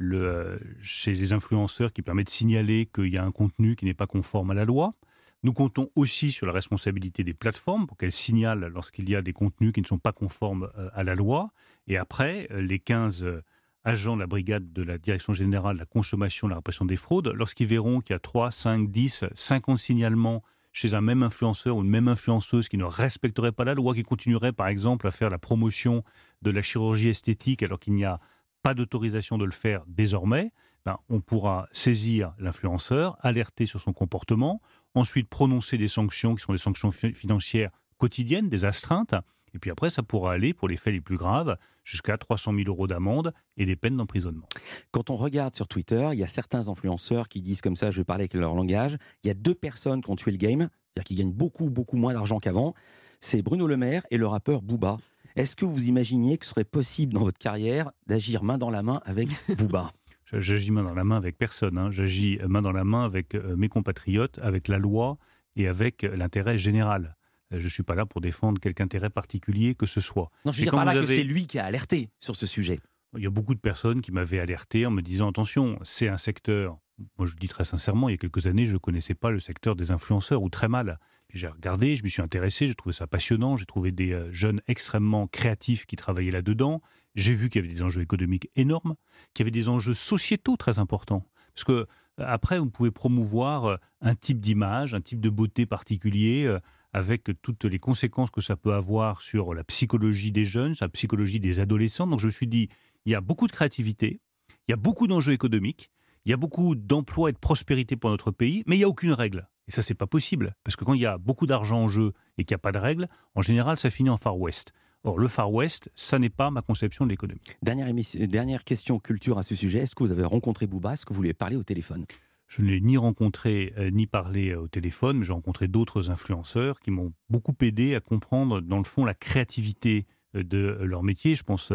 le, 0.00 0.58
chez 0.80 1.12
les 1.12 1.34
influenceurs 1.34 1.92
qui 1.92 2.00
permet 2.00 2.24
de 2.24 2.30
signaler 2.30 2.86
qu'il 2.86 3.08
y 3.08 3.18
a 3.18 3.24
un 3.24 3.30
contenu 3.30 3.76
qui 3.76 3.84
n'est 3.84 3.94
pas 3.94 4.06
conforme 4.06 4.50
à 4.50 4.54
la 4.54 4.64
loi. 4.64 4.94
Nous 5.42 5.52
comptons 5.52 5.90
aussi 5.94 6.32
sur 6.32 6.46
la 6.46 6.52
responsabilité 6.52 7.22
des 7.22 7.34
plateformes 7.34 7.86
pour 7.86 7.98
qu'elles 7.98 8.10
signalent 8.10 8.66
lorsqu'il 8.68 9.08
y 9.10 9.14
a 9.14 9.20
des 9.20 9.34
contenus 9.34 9.72
qui 9.72 9.82
ne 9.82 9.86
sont 9.86 9.98
pas 9.98 10.12
conformes 10.12 10.70
euh, 10.78 10.88
à 10.94 11.04
la 11.04 11.14
loi. 11.14 11.50
Et 11.86 11.98
après, 11.98 12.48
euh, 12.50 12.62
les 12.62 12.78
15 12.78 13.24
euh, 13.24 13.42
agents 13.84 14.14
de 14.14 14.20
la 14.20 14.26
brigade 14.26 14.72
de 14.72 14.82
la 14.82 14.96
Direction 14.96 15.34
générale 15.34 15.76
de 15.76 15.80
la 15.80 15.86
consommation 15.86 16.46
et 16.46 16.48
de 16.48 16.52
la 16.52 16.56
répression 16.56 16.86
des 16.86 16.96
fraudes, 16.96 17.28
lorsqu'ils 17.34 17.66
verront 17.66 18.00
qu'il 18.00 18.14
y 18.14 18.16
a 18.16 18.20
3, 18.20 18.50
5, 18.50 18.90
10, 18.90 19.24
50 19.34 19.78
signalements 19.78 20.42
chez 20.72 20.94
un 20.94 21.02
même 21.02 21.22
influenceur 21.22 21.76
ou 21.76 21.82
une 21.82 21.90
même 21.90 22.08
influenceuse 22.08 22.68
qui 22.70 22.78
ne 22.78 22.84
respecterait 22.84 23.52
pas 23.52 23.64
la 23.64 23.74
loi, 23.74 23.94
qui 23.94 24.02
continuerait 24.02 24.52
par 24.52 24.68
exemple 24.68 25.06
à 25.06 25.10
faire 25.10 25.28
la 25.28 25.38
promotion 25.38 26.04
de 26.40 26.50
la 26.50 26.62
chirurgie 26.62 27.08
esthétique 27.08 27.62
alors 27.62 27.80
qu'il 27.80 27.94
n'y 27.94 28.04
a 28.04 28.18
pas 28.62 28.74
d'autorisation 28.74 29.38
de 29.38 29.44
le 29.44 29.50
faire 29.50 29.82
désormais, 29.86 30.52
ben, 30.84 30.98
on 31.08 31.20
pourra 31.20 31.68
saisir 31.72 32.32
l'influenceur, 32.38 33.16
alerter 33.20 33.66
sur 33.66 33.80
son 33.80 33.92
comportement, 33.92 34.60
ensuite 34.94 35.28
prononcer 35.28 35.76
des 35.78 35.88
sanctions 35.88 36.34
qui 36.34 36.42
sont 36.42 36.52
des 36.52 36.58
sanctions 36.58 36.90
financières 36.90 37.70
quotidiennes, 37.98 38.48
des 38.48 38.64
astreintes, 38.64 39.14
et 39.54 39.58
puis 39.58 39.70
après, 39.70 39.90
ça 39.90 40.02
pourra 40.02 40.32
aller, 40.32 40.54
pour 40.54 40.68
les 40.68 40.76
faits 40.76 40.92
les 40.92 41.00
plus 41.00 41.16
graves, 41.16 41.56
jusqu'à 41.84 42.16
300 42.16 42.54
000 42.54 42.68
euros 42.68 42.86
d'amende 42.86 43.32
et 43.56 43.66
des 43.66 43.76
peines 43.76 43.96
d'emprisonnement. 43.96 44.48
Quand 44.92 45.10
on 45.10 45.16
regarde 45.16 45.54
sur 45.56 45.66
Twitter, 45.66 46.08
il 46.12 46.18
y 46.18 46.24
a 46.24 46.28
certains 46.28 46.68
influenceurs 46.68 47.28
qui 47.28 47.42
disent 47.42 47.60
comme 47.60 47.76
ça, 47.76 47.90
je 47.90 47.98
vais 47.98 48.04
parler 48.04 48.22
avec 48.22 48.34
leur 48.34 48.54
langage, 48.54 48.96
il 49.24 49.28
y 49.28 49.30
a 49.30 49.34
deux 49.34 49.54
personnes 49.54 50.02
qui 50.02 50.10
ont 50.10 50.16
tué 50.16 50.30
le 50.30 50.36
game, 50.36 50.60
c'est-à-dire 50.60 51.04
qui 51.04 51.14
gagnent 51.16 51.32
beaucoup, 51.32 51.70
beaucoup 51.70 51.96
moins 51.96 52.12
d'argent 52.12 52.38
qu'avant. 52.38 52.74
C'est 53.20 53.42
Bruno 53.42 53.66
Le 53.66 53.76
Maire 53.76 54.02
et 54.10 54.16
le 54.16 54.26
rappeur 54.26 54.62
Booba. 54.62 54.98
Est-ce 55.36 55.56
que 55.56 55.64
vous 55.64 55.88
imaginiez 55.88 56.38
que 56.38 56.44
ce 56.44 56.50
serait 56.50 56.64
possible 56.64 57.14
dans 57.14 57.22
votre 57.22 57.38
carrière 57.38 57.90
d'agir 58.06 58.42
main 58.42 58.58
dans 58.58 58.70
la 58.70 58.82
main 58.82 59.00
avec 59.04 59.28
Bouba 59.58 59.92
J'agis 60.32 60.70
main 60.70 60.84
dans 60.84 60.94
la 60.94 61.04
main 61.04 61.16
avec 61.16 61.36
personne. 61.36 61.76
Hein. 61.76 61.90
J'agis 61.90 62.38
main 62.46 62.62
dans 62.62 62.72
la 62.72 62.84
main 62.84 63.04
avec 63.04 63.34
euh, 63.34 63.56
mes 63.56 63.68
compatriotes, 63.68 64.38
avec 64.40 64.68
la 64.68 64.78
loi 64.78 65.18
et 65.56 65.66
avec 65.66 66.02
l'intérêt 66.02 66.56
général. 66.56 67.16
Euh, 67.52 67.58
je 67.58 67.64
ne 67.64 67.70
suis 67.70 67.82
pas 67.82 67.94
là 67.94 68.06
pour 68.06 68.20
défendre 68.20 68.60
quelque 68.60 68.80
intérêt 68.80 69.10
particulier 69.10 69.74
que 69.74 69.86
ce 69.86 70.00
soit. 70.00 70.30
Non, 70.44 70.52
je 70.52 70.58
veux 70.58 70.64
dire 70.64 70.72
par 70.72 70.84
là 70.84 70.94
que 70.94 71.06
c'est 71.06 71.24
lui 71.24 71.46
qui 71.46 71.58
a 71.58 71.64
alerté 71.64 72.10
sur 72.20 72.36
ce 72.36 72.46
sujet. 72.46 72.80
Il 73.16 73.22
y 73.24 73.26
a 73.26 73.30
beaucoup 73.30 73.54
de 73.54 73.60
personnes 73.60 74.00
qui 74.02 74.12
m'avaient 74.12 74.38
alerté 74.38 74.86
en 74.86 74.92
me 74.92 75.02
disant 75.02 75.28
attention, 75.28 75.78
c'est 75.82 76.08
un 76.08 76.16
secteur. 76.16 76.78
Moi, 77.18 77.26
je 77.26 77.34
dis 77.36 77.48
très 77.48 77.64
sincèrement, 77.64 78.08
il 78.08 78.12
y 78.12 78.14
a 78.14 78.18
quelques 78.18 78.46
années, 78.46 78.66
je 78.66 78.72
ne 78.72 78.78
connaissais 78.78 79.14
pas 79.14 79.30
le 79.30 79.40
secteur 79.40 79.76
des 79.76 79.90
influenceurs 79.90 80.42
ou 80.42 80.50
très 80.50 80.68
mal. 80.68 80.98
J'ai 81.32 81.46
regardé, 81.46 81.96
je 81.96 82.02
me 82.02 82.08
suis 82.08 82.22
intéressé, 82.22 82.66
j'ai 82.66 82.74
trouvé 82.74 82.92
ça 82.92 83.06
passionnant. 83.06 83.56
J'ai 83.56 83.66
trouvé 83.66 83.92
des 83.92 84.12
euh, 84.12 84.32
jeunes 84.32 84.60
extrêmement 84.66 85.28
créatifs 85.28 85.86
qui 85.86 85.96
travaillaient 85.96 86.32
là-dedans. 86.32 86.82
J'ai 87.14 87.32
vu 87.32 87.48
qu'il 87.48 87.62
y 87.62 87.64
avait 87.64 87.72
des 87.72 87.82
enjeux 87.82 88.02
économiques 88.02 88.50
énormes, 88.56 88.96
qu'il 89.32 89.44
y 89.44 89.44
avait 89.44 89.50
des 89.52 89.68
enjeux 89.68 89.94
sociétaux 89.94 90.56
très 90.56 90.78
importants. 90.78 91.26
Parce 91.54 91.64
que 91.64 91.72
euh, 91.72 91.86
après, 92.18 92.58
vous 92.58 92.70
pouvez 92.70 92.90
promouvoir 92.90 93.64
euh, 93.66 93.76
un 94.00 94.14
type 94.14 94.40
d'image, 94.40 94.94
un 94.94 95.00
type 95.00 95.20
de 95.20 95.30
beauté 95.30 95.66
particulier, 95.66 96.52
avec 96.92 97.30
toutes 97.42 97.64
les 97.64 97.78
conséquences 97.78 98.30
que 98.30 98.40
ça 98.40 98.56
peut 98.56 98.74
avoir 98.74 99.20
sur 99.22 99.54
la 99.54 99.62
psychologie 99.62 100.32
des 100.32 100.44
jeunes, 100.44 100.74
sur 100.74 100.84
la 100.84 100.90
psychologie 100.90 101.38
des 101.38 101.60
adolescents. 101.60 102.08
Donc 102.08 102.18
je 102.18 102.26
me 102.26 102.32
suis 102.32 102.48
dit, 102.48 102.68
il 103.04 103.12
y 103.12 103.14
a 103.14 103.20
beaucoup 103.20 103.46
de 103.46 103.52
créativité, 103.52 104.20
il 104.66 104.72
y 104.72 104.74
a 104.74 104.76
beaucoup 104.76 105.06
d'enjeux 105.06 105.32
économiques, 105.32 105.90
il 106.24 106.30
y 106.30 106.32
a 106.32 106.36
beaucoup 106.36 106.74
d'emplois 106.74 107.30
et 107.30 107.32
de 107.32 107.38
prospérité 107.38 107.96
pour 107.96 108.10
notre 108.10 108.30
pays, 108.30 108.62
mais 108.66 108.76
il 108.76 108.78
n'y 108.80 108.84
a 108.84 108.88
aucune 108.88 109.12
règle. 109.12 109.48
Et 109.68 109.70
ça, 109.70 109.82
c'est 109.82 109.94
pas 109.94 110.06
possible. 110.06 110.54
Parce 110.64 110.76
que 110.76 110.84
quand 110.84 110.94
il 110.94 111.00
y 111.00 111.06
a 111.06 111.16
beaucoup 111.16 111.46
d'argent 111.46 111.82
en 111.82 111.88
jeu 111.88 112.12
et 112.38 112.44
qu'il 112.44 112.54
n'y 112.54 112.58
a 112.60 112.62
pas 112.62 112.72
de 112.72 112.78
règles, 112.78 113.08
en 113.34 113.42
général, 113.42 113.78
ça 113.78 113.88
finit 113.90 114.10
en 114.10 114.16
Far 114.16 114.38
West. 114.38 114.72
Or, 115.04 115.18
le 115.18 115.28
Far 115.28 115.50
West, 115.52 115.90
ça 115.94 116.18
n'est 116.18 116.28
pas 116.28 116.50
ma 116.50 116.60
conception 116.60 117.06
de 117.06 117.10
l'économie. 117.10 117.40
Dernière, 117.62 117.88
dernière 118.28 118.64
question 118.64 118.98
culture 118.98 119.38
à 119.38 119.42
ce 119.42 119.54
sujet. 119.54 119.78
Est-ce 119.78 119.94
que 119.94 120.02
vous 120.04 120.12
avez 120.12 120.24
rencontré 120.24 120.66
Bouba 120.66 120.92
Est-ce 120.92 121.06
que 121.06 121.14
vous 121.14 121.22
lui 121.22 121.28
avez 121.28 121.34
parlé 121.34 121.56
au 121.56 121.62
téléphone? 121.62 122.04
Je 122.48 122.62
ne 122.62 122.68
l'ai 122.68 122.80
ni 122.80 122.96
rencontré 122.96 123.72
euh, 123.78 123.90
ni 123.90 124.08
parlé 124.08 124.50
euh, 124.50 124.62
au 124.62 124.68
téléphone, 124.68 125.18
mais 125.18 125.24
j'ai 125.24 125.32
rencontré 125.32 125.68
d'autres 125.68 126.10
influenceurs 126.10 126.80
qui 126.80 126.90
m'ont 126.90 127.12
beaucoup 127.30 127.54
aidé 127.60 127.94
à 127.94 128.00
comprendre, 128.00 128.60
dans 128.60 128.78
le 128.78 128.84
fond, 128.84 129.04
la 129.04 129.14
créativité 129.14 130.04
euh, 130.34 130.42
de 130.42 130.76
leur 130.82 131.04
métier. 131.04 131.36
Je 131.36 131.44
pense 131.44 131.72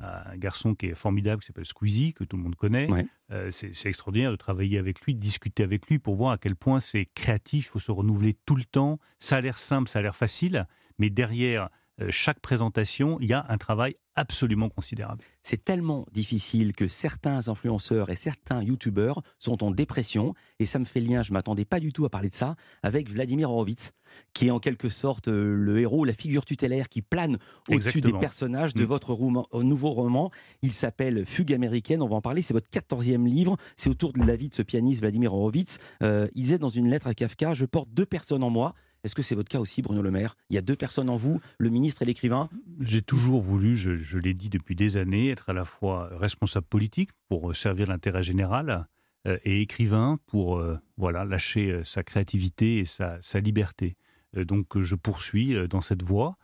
un 0.00 0.36
garçon 0.36 0.74
qui 0.74 0.86
est 0.86 0.94
formidable, 0.94 1.40
qui 1.40 1.46
s'appelle 1.46 1.64
Squeezie, 1.64 2.14
que 2.14 2.24
tout 2.24 2.36
le 2.36 2.42
monde 2.42 2.56
connaît. 2.56 2.88
Euh, 3.30 3.50
c'est 3.50 3.86
extraordinaire 3.86 4.30
de 4.30 4.36
travailler 4.36 4.78
avec 4.78 5.00
lui, 5.02 5.14
de 5.14 5.20
discuter 5.20 5.62
avec 5.62 5.86
lui 5.86 5.98
pour 5.98 6.14
voir 6.16 6.32
à 6.32 6.38
quel 6.38 6.56
point 6.56 6.80
c'est 6.80 7.06
créatif, 7.14 7.66
il 7.66 7.68
faut 7.68 7.78
se 7.78 7.92
renouveler 7.92 8.36
tout 8.44 8.56
le 8.56 8.64
temps. 8.64 8.98
Ça 9.18 9.36
a 9.36 9.40
l'air 9.40 9.58
simple, 9.58 9.88
ça 9.88 10.00
a 10.00 10.02
l'air 10.02 10.16
facile, 10.16 10.66
mais 10.98 11.10
derrière 11.10 11.68
euh, 12.00 12.08
chaque 12.10 12.40
présentation, 12.40 13.18
il 13.20 13.28
y 13.28 13.32
a 13.32 13.46
un 13.48 13.58
travail 13.58 13.96
absolument 14.16 14.68
considérable. 14.68 15.22
C'est 15.42 15.64
tellement 15.64 16.06
difficile 16.12 16.72
que 16.72 16.88
certains 16.88 17.48
influenceurs 17.48 18.10
et 18.10 18.16
certains 18.16 18.62
youtubeurs 18.62 19.22
sont 19.38 19.62
en 19.64 19.70
dépression, 19.70 20.34
et 20.58 20.66
ça 20.66 20.78
me 20.78 20.84
fait 20.84 21.00
lien, 21.00 21.22
je 21.22 21.30
ne 21.30 21.34
m'attendais 21.34 21.64
pas 21.64 21.80
du 21.80 21.92
tout 21.92 22.04
à 22.04 22.10
parler 22.10 22.30
de 22.30 22.34
ça, 22.34 22.56
avec 22.82 23.10
Vladimir 23.10 23.50
Horowitz, 23.50 23.92
qui 24.32 24.46
est 24.46 24.50
en 24.50 24.60
quelque 24.60 24.88
sorte 24.88 25.28
euh, 25.28 25.54
le 25.54 25.80
héros, 25.80 26.04
la 26.04 26.12
figure 26.12 26.44
tutélaire 26.44 26.88
qui 26.88 27.02
plane 27.02 27.38
au-dessus 27.68 28.00
des 28.00 28.12
personnages 28.12 28.72
de 28.72 28.84
mm. 28.84 28.86
votre 28.86 29.12
euh, 29.12 29.62
nouveau 29.62 29.90
roman. 29.90 30.30
Il 30.62 30.72
s'appelle 30.72 31.26
Fugue 31.26 31.52
américaine, 31.52 32.00
on 32.00 32.08
va 32.08 32.16
en 32.16 32.20
parler, 32.20 32.40
c'est 32.40 32.54
votre 32.54 32.70
quatorzième 32.70 33.26
livre, 33.26 33.56
c'est 33.76 33.90
autour 33.90 34.12
de 34.12 34.22
la 34.22 34.36
vie 34.36 34.48
de 34.48 34.54
ce 34.54 34.62
pianiste 34.62 35.00
Vladimir 35.00 35.34
Horowitz. 35.34 35.78
il 36.00 36.30
disait 36.34 36.58
dans 36.58 36.68
une 36.68 36.88
lettre 36.88 37.08
à 37.08 37.14
Kafka, 37.14 37.54
je 37.54 37.64
porte 37.64 37.88
deux 37.92 38.06
personnes 38.06 38.42
en 38.42 38.50
moi, 38.50 38.74
est-ce 39.04 39.14
que 39.14 39.22
c'est 39.22 39.34
votre 39.34 39.50
cas 39.50 39.60
aussi, 39.60 39.82
Bruno 39.82 40.00
Le 40.00 40.10
Maire? 40.10 40.34
Il 40.48 40.54
y 40.54 40.58
a 40.58 40.62
deux 40.62 40.76
personnes 40.76 41.10
en 41.10 41.16
vous, 41.16 41.40
le 41.58 41.68
ministre 41.68 42.00
et 42.00 42.06
l'écrivain? 42.06 42.48
J'ai 42.80 43.02
toujours 43.02 43.42
voulu, 43.42 43.76
je, 43.76 44.18
l'ai 44.18 44.32
dit 44.32 44.48
depuis 44.48 44.74
des 44.74 44.96
années, 44.96 45.28
être 45.28 45.50
à 45.50 45.52
la 45.52 45.66
fois 45.66 46.08
responsable 46.16 46.66
politique 46.66 47.10
pour 47.28 47.50
euh, 47.50 47.54
servir 47.54 47.88
l'intérêt 47.88 48.22
général 48.22 48.88
euh, 49.26 49.36
et 49.44 49.60
écrivain 49.60 50.18
pour 50.26 50.56
euh, 50.56 50.78
voilà 50.96 51.26
lâcher 51.26 51.82
sa 51.84 52.02
créativité 52.02 52.78
et 52.78 52.84
sa, 52.86 53.18
liberté. 53.40 53.96
donc 54.34 54.80
je 54.80 54.94
poursuis 54.94 55.54
dans 55.68 55.80
cette 55.80 56.02
voie, 56.02 56.36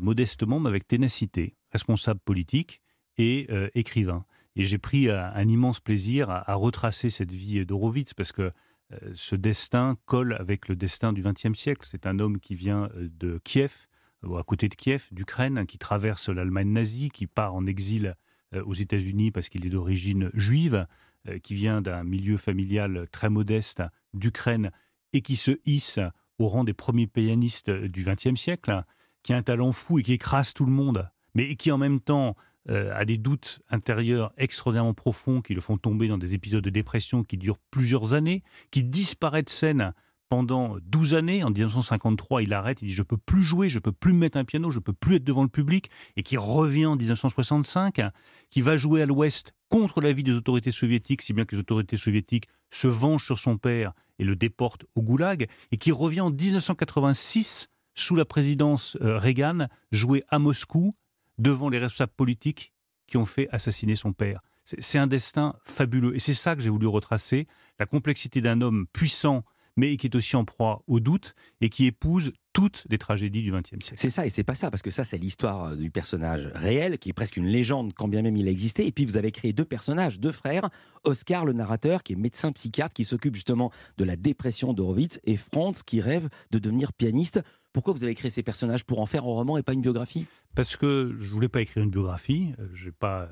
modestement 0.00 0.58
mais 0.58 0.68
avec 0.68 0.88
ténacité, 0.88 1.54
responsable 1.70 2.20
politique 2.20 2.80
et 3.18 3.46
écrivain. 3.74 4.24
Et 4.56 4.64
j'ai 4.64 4.78
pris 4.78 5.10
un, 5.10 5.48
immense 5.48 5.80
plaisir 5.80 6.30
à, 6.30 6.54
retracer 6.54 7.10
cette 7.10 7.32
vie 7.32 7.64
d'Horowitz 7.66 8.14
parce 8.14 8.32
que 8.32 8.52
ce 9.14 9.36
destin 9.36 9.96
colle 10.06 10.36
avec 10.38 10.68
le 10.68 10.76
destin 10.76 11.12
du 11.12 11.22
XXe 11.22 11.58
siècle. 11.58 11.86
C'est 11.88 12.06
un 12.06 12.18
homme 12.18 12.40
qui 12.40 12.54
vient 12.54 12.90
euh, 12.96 13.08
de 13.18 13.40
Kiev, 13.44 13.72
ou 14.22 14.36
à 14.36 14.44
côté 14.44 14.68
de 14.68 14.74
Kiev, 14.74 15.08
d'Ukraine, 15.12 15.66
qui 15.66 15.78
traverse 15.78 16.28
l'Allemagne 16.28 16.72
nazie, 16.72 17.10
qui 17.10 17.26
part 17.26 17.54
en 17.54 17.66
exil 17.66 18.16
euh, 18.54 18.62
aux 18.64 18.74
États-Unis 18.74 19.30
parce 19.30 19.48
qu'il 19.48 19.66
est 19.66 19.70
d'origine 19.70 20.30
juive, 20.34 20.86
qui 21.42 21.52
vient 21.52 21.82
d'un 21.82 22.02
milieu 22.02 22.38
familial 22.38 23.06
très 23.12 23.28
modeste 23.28 23.82
d'Ukraine 24.14 24.70
et 25.12 25.20
qui 25.20 25.36
se 25.36 25.58
hisse 25.66 26.00
au 26.38 26.48
rang 26.48 26.64
des 26.64 26.72
premiers 26.72 27.06
pianistes 27.06 27.68
du 27.70 28.04
XXe 28.04 28.40
siècle, 28.40 28.84
qui 29.22 29.34
a 29.34 29.36
un 29.36 29.42
talent 29.42 29.72
fou 29.72 29.98
et 29.98 30.02
qui 30.02 30.14
écrase 30.14 30.54
tout 30.54 30.64
le 30.64 30.72
monde, 30.72 31.10
mais 31.34 31.56
qui 31.56 31.70
en 31.70 31.76
même 31.76 32.00
temps 32.00 32.36
euh, 32.68 32.92
a 32.94 33.04
des 33.04 33.16
doutes 33.16 33.60
intérieurs 33.70 34.32
extraordinairement 34.36 34.92
profonds 34.92 35.40
qui 35.40 35.54
le 35.54 35.60
font 35.60 35.78
tomber 35.78 36.08
dans 36.08 36.18
des 36.18 36.34
épisodes 36.34 36.62
de 36.62 36.70
dépression 36.70 37.24
qui 37.24 37.38
durent 37.38 37.58
plusieurs 37.70 38.12
années, 38.12 38.42
qui 38.70 38.84
disparaît 38.84 39.42
de 39.42 39.48
scène 39.48 39.94
pendant 40.28 40.76
12 40.82 41.14
années. 41.14 41.42
En 41.42 41.50
1953, 41.50 42.42
il 42.42 42.52
arrête, 42.52 42.82
il 42.82 42.88
dit 42.88 42.94
je 42.94 43.02
peux 43.02 43.16
plus 43.16 43.42
jouer, 43.42 43.68
je 43.68 43.78
peux 43.78 43.92
plus 43.92 44.12
mettre 44.12 44.38
un 44.38 44.44
piano, 44.44 44.70
je 44.70 44.78
peux 44.78 44.92
plus 44.92 45.16
être 45.16 45.24
devant 45.24 45.42
le 45.42 45.48
public, 45.48 45.90
et 46.16 46.22
qui 46.22 46.36
revient 46.36 46.86
en 46.86 46.96
1965, 46.96 48.00
qui 48.50 48.60
va 48.60 48.76
jouer 48.76 49.02
à 49.02 49.06
l'Ouest 49.06 49.54
contre 49.68 50.00
l'avis 50.00 50.22
des 50.22 50.32
autorités 50.32 50.70
soviétiques, 50.70 51.22
si 51.22 51.32
bien 51.32 51.44
que 51.46 51.56
les 51.56 51.60
autorités 51.60 51.96
soviétiques 51.96 52.46
se 52.70 52.88
vengent 52.88 53.24
sur 53.24 53.38
son 53.38 53.56
père 53.56 53.92
et 54.18 54.24
le 54.24 54.36
déportent 54.36 54.84
au 54.94 55.02
goulag, 55.02 55.48
et 55.72 55.78
qui 55.78 55.92
revient 55.92 56.20
en 56.20 56.30
1986 56.30 57.68
sous 57.94 58.14
la 58.14 58.24
présidence 58.24 58.96
euh, 59.00 59.18
Reagan, 59.18 59.66
jouer 59.92 60.22
à 60.28 60.38
Moscou 60.38 60.94
devant 61.40 61.68
les 61.68 61.78
responsables 61.78 62.12
politiques 62.16 62.72
qui 63.06 63.16
ont 63.16 63.26
fait 63.26 63.48
assassiner 63.50 63.96
son 63.96 64.12
père. 64.12 64.40
C'est 64.64 64.98
un 64.98 65.08
destin 65.08 65.56
fabuleux. 65.64 66.14
Et 66.14 66.20
c'est 66.20 66.34
ça 66.34 66.54
que 66.54 66.62
j'ai 66.62 66.68
voulu 66.68 66.86
retracer, 66.86 67.48
la 67.80 67.86
complexité 67.86 68.40
d'un 68.40 68.60
homme 68.60 68.86
puissant, 68.92 69.44
mais 69.76 69.96
qui 69.96 70.06
est 70.06 70.14
aussi 70.14 70.36
en 70.36 70.44
proie 70.44 70.82
au 70.86 71.00
doute 71.00 71.34
et 71.60 71.70
qui 71.70 71.86
épouse 71.86 72.32
toutes 72.52 72.84
les 72.90 72.98
tragédies 72.98 73.42
du 73.42 73.52
XXe 73.52 73.84
siècle. 73.84 73.94
C'est 73.96 74.10
ça, 74.10 74.26
et 74.26 74.30
c'est 74.30 74.44
pas 74.44 74.54
ça, 74.54 74.70
parce 74.70 74.82
que 74.82 74.90
ça, 74.90 75.04
c'est 75.04 75.18
l'histoire 75.18 75.66
euh, 75.66 75.76
du 75.76 75.90
personnage 75.90 76.50
réel, 76.54 76.98
qui 76.98 77.08
est 77.08 77.12
presque 77.12 77.36
une 77.36 77.46
légende, 77.46 77.92
quand 77.94 78.08
bien 78.08 78.22
même 78.22 78.36
il 78.36 78.46
a 78.48 78.50
existé. 78.50 78.86
Et 78.86 78.92
puis, 78.92 79.04
vous 79.04 79.16
avez 79.16 79.30
créé 79.30 79.52
deux 79.52 79.64
personnages, 79.64 80.18
deux 80.20 80.32
frères. 80.32 80.68
Oscar, 81.04 81.44
le 81.44 81.52
narrateur, 81.52 82.02
qui 82.02 82.12
est 82.12 82.16
médecin 82.16 82.52
psychiatre, 82.52 82.92
qui 82.92 83.04
s'occupe 83.04 83.34
justement 83.34 83.70
de 83.98 84.04
la 84.04 84.16
dépression 84.16 84.72
d'Horowitz, 84.72 85.20
et 85.24 85.36
Franz, 85.36 85.82
qui 85.84 86.00
rêve 86.00 86.28
de 86.50 86.58
devenir 86.58 86.92
pianiste. 86.92 87.40
Pourquoi 87.72 87.94
vous 87.94 88.04
avez 88.04 88.14
créé 88.14 88.30
ces 88.30 88.42
personnages 88.42 88.84
Pour 88.84 89.00
en 89.00 89.06
faire 89.06 89.22
un 89.22 89.26
roman 89.26 89.56
et 89.56 89.62
pas 89.62 89.72
une 89.72 89.82
biographie? 89.82 90.26
Parce 90.54 90.76
que 90.76 91.14
je 91.18 91.30
voulais 91.30 91.48
pas 91.48 91.60
écrire 91.60 91.84
une 91.84 91.90
biographie. 91.90 92.52
Euh, 92.58 92.68
je 92.72 92.86
n'ai 92.86 92.92
pas 92.92 93.28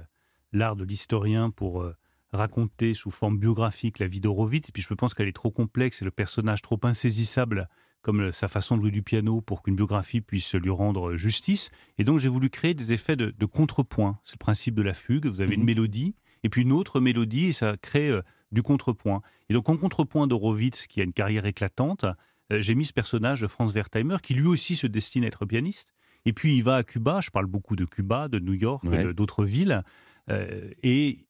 l'art 0.53 0.77
de 0.77 0.85
l'historien 0.85 1.51
pour 1.51 1.83
euh, 1.83 1.97
raconter 2.33 2.95
sous 2.95 3.11
forme 3.11 3.39
biographique 3.39 3.99
la 3.99 4.07
vie 4.07 4.21
d'Horowitz. 4.21 4.69
Et 4.69 4.73
puis 4.73 4.83
je 4.83 4.95
pense 4.95 5.15
qu'elle 5.15 5.29
est 5.29 5.33
trop 5.33 5.51
complexe 5.51 6.03
et 6.03 6.05
le 6.05 6.11
personnage 6.11 6.63
trop 6.63 6.79
insaisissable 6.83 7.69
comme 8.03 8.33
sa 8.33 8.49
façon 8.49 8.77
de 8.77 8.83
jouer 8.83 8.91
du 8.91 9.03
piano 9.03 9.41
pour 9.41 9.63
qu'une 9.63 9.77
biographie 9.77 10.21
puisse 10.21 10.55
lui 10.55 10.71
rendre 10.71 11.17
justice. 11.17 11.71
Et 11.99 12.05
donc 12.05 12.19
j'ai 12.21 12.29
voulu 12.29 12.49
créer 12.49 12.75
des 12.75 12.93
effets 12.93 13.17
de, 13.17 13.33
contrepoint. 13.45 14.19
C'est 14.25 14.35
le 14.35 14.39
principe 14.39 14.75
de 14.75 14.83
la 14.83 14.95
fugue. 14.95 15.27
Vous 15.27 15.41
avez 15.41 15.55
une 15.55 15.61
mhm. 15.61 15.67
mélodie 15.67 16.15
et 16.45 16.49
puis 16.49 16.63
une 16.63 16.73
autre 16.73 17.01
mélodie 17.01 17.47
et 17.47 17.53
ça 17.53 17.77
crée 17.77 18.09
euh, 18.09 18.23
du 18.53 18.63
contrepoint. 18.63 19.23
Et 19.49 19.55
donc 19.55 19.69
en 19.69 19.77
contrepoint 19.77 20.27
d'Horowitz, 20.27 20.87
qui 20.87 21.01
a 21.01 21.05
une 21.05 21.13
carrière 21.13 21.45
éclatante, 21.47 22.05
euh, 22.05 22.13
j'ai 22.51 22.75
mis 22.75 22.85
ce 22.85 22.93
personnage 22.93 23.41
de 23.41 23.47
Franz 23.47 23.75
Wertheimer, 23.75 24.17
qui 24.23 24.35
lui 24.35 24.47
aussi 24.47 24.77
se 24.77 24.87
destine 24.87 25.25
à 25.25 25.27
être 25.27 25.45
pianiste. 25.47 25.93
Et 26.25 26.33
puis 26.33 26.57
il 26.57 26.63
va 26.63 26.77
à 26.77 26.83
Cuba, 26.83 27.21
je 27.23 27.31
parle 27.31 27.47
beaucoup 27.47 27.77
de 27.77 27.85
Cuba, 27.85 28.29
de 28.29 28.39
New 28.39 28.55
York, 28.55 28.85
d'autres 29.15 29.45
villes, 29.45 29.83
euh, 30.31 30.71
et 30.83 31.27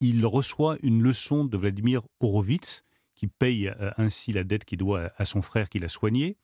il 0.00 0.24
reçoit 0.24 0.76
une 0.82 1.02
leçon 1.02 1.44
de 1.44 1.56
Vladimir 1.56 2.02
Horowitz, 2.20 2.84
qui 3.14 3.26
paye 3.26 3.68
euh, 3.68 3.90
ainsi 3.96 4.32
la 4.32 4.44
dette 4.44 4.64
qu'il 4.64 4.78
doit 4.78 5.10
à 5.16 5.24
son 5.24 5.42
frère 5.42 5.68
qui 5.68 5.80
l'a 5.80 5.88
soigné. 5.88 6.36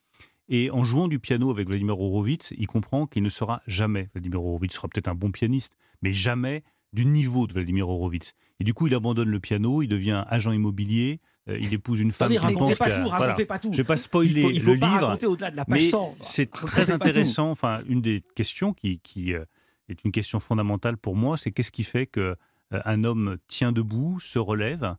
Et 0.49 0.71
en 0.71 0.85
jouant 0.85 1.09
du 1.09 1.21
piano 1.21 1.51
avec 1.51 1.69
Vladimir 1.69 1.99
Horowitz, 1.99 2.53
il 2.59 2.67
comprend 2.67 3.07
qu'il 3.07 3.23
ne 3.23 3.29
sera 3.29 3.63
jamais, 3.67 4.11
Vladimir 4.13 4.43
Horowitz 4.43 4.75
sera 4.75 4.89
peut-être 4.89 5.09
un 5.09 5.15
bon 5.15 5.31
pianiste, 5.31 5.77
mais 6.03 6.13
jamais 6.13 6.65
du 6.93 7.07
niveau 7.07 7.47
de 7.47 7.55
Vladimir 7.55 7.89
Horowitz. 7.89 8.35
Et 8.61 8.65
du 8.65 8.75
coup, 8.75 8.87
il 8.87 8.95
abandonne 8.95 9.31
le 9.31 9.41
piano, 9.41 9.83
il 9.83 9.89
devient 9.89 10.25
agent 10.29 10.53
immobilier, 10.53 11.21
euh, 11.21 11.34
il 11.47 11.75
épouse 11.75 12.01
une 12.01 12.11
femme 12.11 12.31
qui 12.31 12.39
pense 12.55 12.77
pas 12.77 12.91
tout, 12.91 13.09
racontez 13.09 13.45
pas 13.45 13.59
tout. 13.59 13.73
Je 13.73 13.79
vais 13.79 13.85
pas 13.85 13.97
spoiler 13.97 14.43
il 14.53 14.61
faut, 14.61 14.71
le 14.71 14.77
livre, 14.77 15.19
au-delà 15.27 15.51
de 15.51 15.57
la 15.57 15.65
mais 15.69 15.91
c'est 16.21 16.51
très 16.51 16.91
intéressant. 16.91 17.51
Enfin, 17.51 17.83
une 17.87 18.01
des 18.01 18.23
questions 18.35 18.73
qui, 18.73 19.01
qui 19.01 19.35
euh, 19.35 19.45
est 19.89 20.05
une 20.05 20.13
question 20.13 20.41
fondamentale 20.41 20.97
pour 20.97 21.17
moi, 21.17 21.37
c'est 21.37 21.53
qu'est-ce 21.53 21.73
qui 21.73 21.85
fait 21.85 22.07
que 22.07 22.37
euh, 22.73 22.81
un 22.85 23.05
homme 23.05 23.37
tient 23.47 23.73
debout, 23.73 24.19
se 24.21 24.39
relève, 24.39 24.97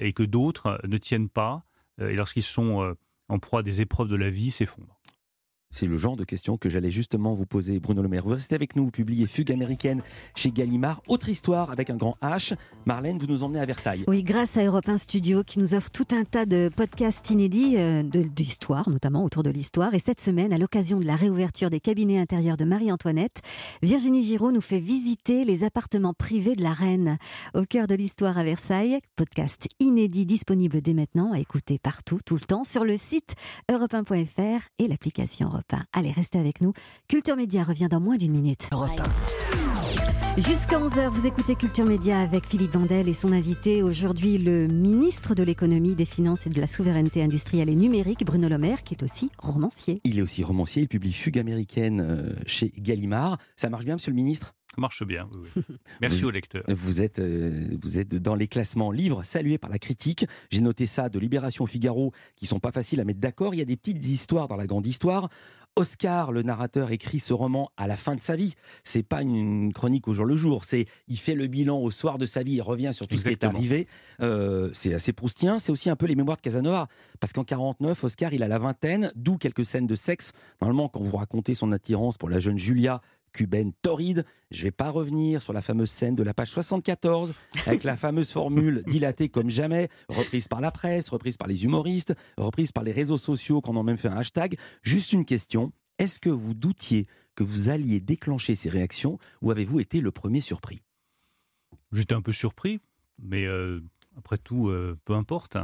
et 0.00 0.12
que 0.12 0.24
d'autres 0.24 0.80
ne 0.88 0.98
tiennent 0.98 1.28
pas, 1.28 1.62
et 2.00 2.14
lorsqu'ils 2.14 2.42
sont 2.42 2.96
en 3.28 3.38
proie 3.38 3.60
à 3.60 3.62
des 3.62 3.80
épreuves 3.80 4.08
de 4.08 4.16
la 4.16 4.28
vie, 4.28 4.50
s'effondrent. 4.50 4.97
C'est 5.70 5.86
le 5.86 5.96
genre 5.96 6.16
de 6.16 6.24
questions 6.24 6.56
que 6.56 6.68
j'allais 6.68 6.90
justement 6.90 7.34
vous 7.34 7.46
poser, 7.46 7.78
Bruno 7.78 8.02
Le 8.02 8.08
Maire. 8.08 8.24
Vous 8.24 8.30
restez 8.30 8.54
avec 8.54 8.74
nous, 8.74 8.86
vous 8.86 8.90
publiez 8.90 9.26
Fugue 9.26 9.52
américaine 9.52 10.02
chez 10.34 10.50
Gallimard. 10.50 11.02
Autre 11.08 11.28
histoire 11.28 11.70
avec 11.70 11.90
un 11.90 11.96
grand 11.96 12.16
H. 12.22 12.54
Marlène, 12.86 13.18
vous 13.18 13.26
nous 13.26 13.42
emmenez 13.42 13.60
à 13.60 13.66
Versailles. 13.66 14.04
Oui, 14.08 14.22
grâce 14.22 14.56
à 14.56 14.64
Europe 14.64 14.88
1 14.88 14.96
Studio 14.96 15.44
qui 15.44 15.58
nous 15.58 15.74
offre 15.74 15.90
tout 15.90 16.06
un 16.12 16.24
tas 16.24 16.46
de 16.46 16.70
podcasts 16.74 17.28
inédits 17.30 17.76
euh, 17.76 18.02
d'histoire, 18.02 18.88
notamment 18.88 19.24
autour 19.24 19.42
de 19.42 19.50
l'histoire. 19.50 19.94
Et 19.94 19.98
cette 19.98 20.20
semaine, 20.20 20.52
à 20.52 20.58
l'occasion 20.58 20.98
de 20.98 21.04
la 21.04 21.16
réouverture 21.16 21.70
des 21.70 21.80
cabinets 21.80 22.18
intérieurs 22.18 22.56
de 22.56 22.64
Marie-Antoinette, 22.64 23.42
Virginie 23.82 24.22
Giraud 24.22 24.52
nous 24.52 24.60
fait 24.60 24.80
visiter 24.80 25.44
les 25.44 25.64
appartements 25.64 26.14
privés 26.14 26.56
de 26.56 26.62
la 26.62 26.72
reine. 26.72 27.18
Au 27.54 27.64
cœur 27.64 27.86
de 27.86 27.94
l'histoire 27.94 28.38
à 28.38 28.44
Versailles, 28.44 29.00
podcast 29.16 29.68
inédit 29.80 30.24
disponible 30.24 30.80
dès 30.80 30.94
maintenant 30.94 31.32
à 31.32 31.38
écouter 31.38 31.78
partout, 31.78 32.20
tout 32.24 32.34
le 32.34 32.40
temps, 32.40 32.64
sur 32.64 32.84
le 32.84 32.96
site 32.96 33.34
europe1.fr 33.70 34.68
et 34.78 34.88
l'application 34.88 35.57
Allez, 35.92 36.10
restez 36.12 36.38
avec 36.38 36.60
nous. 36.60 36.72
Culture 37.08 37.36
Média 37.36 37.62
revient 37.62 37.88
dans 37.90 38.00
moins 38.00 38.16
d'une 38.16 38.32
minute. 38.32 38.68
Jusqu'à 40.38 40.78
11h, 40.78 41.08
vous 41.08 41.26
écoutez 41.26 41.56
Culture 41.56 41.84
Média 41.84 42.20
avec 42.20 42.46
Philippe 42.46 42.70
Vandel 42.70 43.08
et 43.08 43.12
son 43.12 43.32
invité 43.32 43.82
aujourd'hui, 43.82 44.38
le 44.38 44.68
ministre 44.68 45.34
de 45.34 45.42
l'économie, 45.42 45.96
des 45.96 46.04
finances 46.04 46.46
et 46.46 46.50
de 46.50 46.60
la 46.60 46.68
souveraineté 46.68 47.24
industrielle 47.24 47.68
et 47.68 47.74
numérique, 47.74 48.24
Bruno 48.24 48.48
Le 48.48 48.56
Maire, 48.56 48.84
qui 48.84 48.94
est 48.94 49.02
aussi 49.02 49.32
romancier. 49.38 50.00
Il 50.04 50.16
est 50.16 50.22
aussi 50.22 50.44
romancier, 50.44 50.82
il 50.82 50.88
publie 50.88 51.12
Fugue 51.12 51.40
américaine 51.40 52.00
euh, 52.00 52.32
chez 52.46 52.72
Gallimard. 52.78 53.38
Ça 53.56 53.68
marche 53.68 53.84
bien, 53.84 53.94
monsieur 53.94 54.12
le 54.12 54.16
ministre? 54.16 54.54
Ça 54.70 54.80
marche 54.80 55.04
bien, 55.04 55.28
oui, 55.32 55.62
Merci 56.00 56.24
au 56.24 56.30
lecteur. 56.30 56.62
Vous 56.68 57.00
êtes, 57.00 57.18
euh, 57.18 57.76
vous 57.82 57.98
êtes 57.98 58.14
dans 58.14 58.36
les 58.36 58.46
classements 58.46 58.92
livres 58.92 59.24
salués 59.24 59.58
par 59.58 59.70
la 59.70 59.80
critique. 59.80 60.24
J'ai 60.50 60.60
noté 60.60 60.86
ça 60.86 61.08
de 61.08 61.18
Libération 61.18 61.66
Figaro, 61.66 62.12
qui 62.36 62.46
sont 62.46 62.60
pas 62.60 62.70
faciles 62.70 63.00
à 63.00 63.04
mettre 63.04 63.18
d'accord. 63.18 63.54
Il 63.54 63.58
y 63.58 63.62
a 63.62 63.64
des 63.64 63.76
petites 63.76 64.06
histoires 64.06 64.46
dans 64.46 64.56
la 64.56 64.68
grande 64.68 64.86
histoire. 64.86 65.30
Oscar, 65.76 66.32
le 66.32 66.42
narrateur, 66.42 66.90
écrit 66.90 67.20
ce 67.20 67.32
roman 67.32 67.70
à 67.76 67.86
la 67.86 67.96
fin 67.96 68.16
de 68.16 68.20
sa 68.20 68.36
vie. 68.36 68.54
C'est 68.84 69.02
pas 69.02 69.22
une 69.22 69.72
chronique 69.72 70.08
au 70.08 70.14
jour 70.14 70.26
le 70.26 70.36
jour. 70.36 70.64
C'est 70.64 70.86
il 71.06 71.18
fait 71.18 71.34
le 71.34 71.46
bilan 71.46 71.78
au 71.78 71.90
soir 71.90 72.18
de 72.18 72.26
sa 72.26 72.42
vie, 72.42 72.54
il 72.54 72.62
revient 72.62 72.90
sur 72.92 73.06
tout 73.06 73.16
ce 73.16 73.24
qui 73.24 73.30
est 73.30 73.44
arrivé. 73.44 73.86
Euh, 74.20 74.70
c'est 74.72 74.92
assez 74.94 75.12
proustien. 75.12 75.58
C'est 75.58 75.70
aussi 75.70 75.88
un 75.88 75.96
peu 75.96 76.06
les 76.06 76.16
mémoires 76.16 76.36
de 76.36 76.42
Casanova, 76.42 76.88
parce 77.20 77.32
qu'en 77.32 77.44
49, 77.44 78.02
Oscar, 78.04 78.32
il 78.32 78.42
a 78.42 78.48
la 78.48 78.58
vingtaine, 78.58 79.12
d'où 79.14 79.36
quelques 79.36 79.64
scènes 79.64 79.86
de 79.86 79.94
sexe. 79.94 80.32
Normalement, 80.60 80.88
quand 80.88 81.00
vous 81.00 81.16
racontez 81.16 81.54
son 81.54 81.70
attirance 81.72 82.18
pour 82.18 82.28
la 82.28 82.40
jeune 82.40 82.58
Julia, 82.58 83.00
cubaine 83.32 83.72
torride. 83.82 84.24
Je 84.50 84.60
ne 84.60 84.64
vais 84.64 84.70
pas 84.70 84.90
revenir 84.90 85.42
sur 85.42 85.52
la 85.52 85.62
fameuse 85.62 85.90
scène 85.90 86.14
de 86.14 86.22
la 86.22 86.34
page 86.34 86.50
74 86.50 87.34
avec 87.66 87.84
la 87.84 87.96
fameuse 87.98 88.30
formule 88.30 88.82
dilatée 88.86 89.28
comme 89.28 89.50
jamais, 89.50 89.88
reprise 90.08 90.48
par 90.48 90.60
la 90.60 90.70
presse, 90.70 91.08
reprise 91.08 91.36
par 91.36 91.48
les 91.48 91.64
humoristes, 91.64 92.14
reprise 92.36 92.72
par 92.72 92.84
les 92.84 92.92
réseaux 92.92 93.18
sociaux 93.18 93.60
qui 93.60 93.70
en 93.70 93.76
ont 93.76 93.82
même 93.82 93.98
fait 93.98 94.08
un 94.08 94.16
hashtag. 94.16 94.56
Juste 94.82 95.12
une 95.12 95.24
question, 95.24 95.72
est-ce 95.98 96.18
que 96.18 96.30
vous 96.30 96.54
doutiez 96.54 97.06
que 97.34 97.44
vous 97.44 97.68
alliez 97.68 98.00
déclencher 98.00 98.54
ces 98.54 98.68
réactions 98.68 99.18
ou 99.42 99.50
avez-vous 99.50 99.80
été 99.80 100.00
le 100.00 100.10
premier 100.10 100.40
surpris? 100.40 100.82
J'étais 101.92 102.14
un 102.14 102.22
peu 102.22 102.32
surpris, 102.32 102.80
mais 103.18 103.46
euh, 103.46 103.80
après 104.16 104.38
tout, 104.38 104.68
euh, 104.68 104.98
peu 105.04 105.14
importe. 105.14 105.56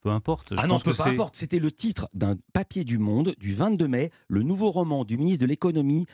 Peu 0.00 0.08
importe. 0.08 0.54
ah 0.56 0.66
non, 0.66 0.78
peu 0.78 0.92
importe. 0.98 1.36
C'était 1.36 1.58
le 1.58 1.70
titre 1.70 2.08
d'un 2.14 2.36
papier 2.54 2.84
du 2.84 2.96
Monde 2.96 3.34
du 3.38 3.54
22 3.54 3.86
mai, 3.86 4.10
le 4.28 4.42
nouveau 4.42 4.70
roman 4.70 5.04
du 5.04 5.18
ministre 5.18 5.42
de 5.42 5.46
l'économie 5.46 6.06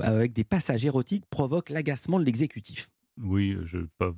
avec 0.00 0.32
des 0.32 0.44
passages 0.44 0.84
érotiques 0.84 1.24
provoque 1.30 1.70
l'agacement 1.70 2.18
de 2.18 2.24
l'exécutif. 2.24 2.90
Oui, 3.22 3.56
je 3.64 3.78
n'ai 3.78 3.86
pas 3.98 4.10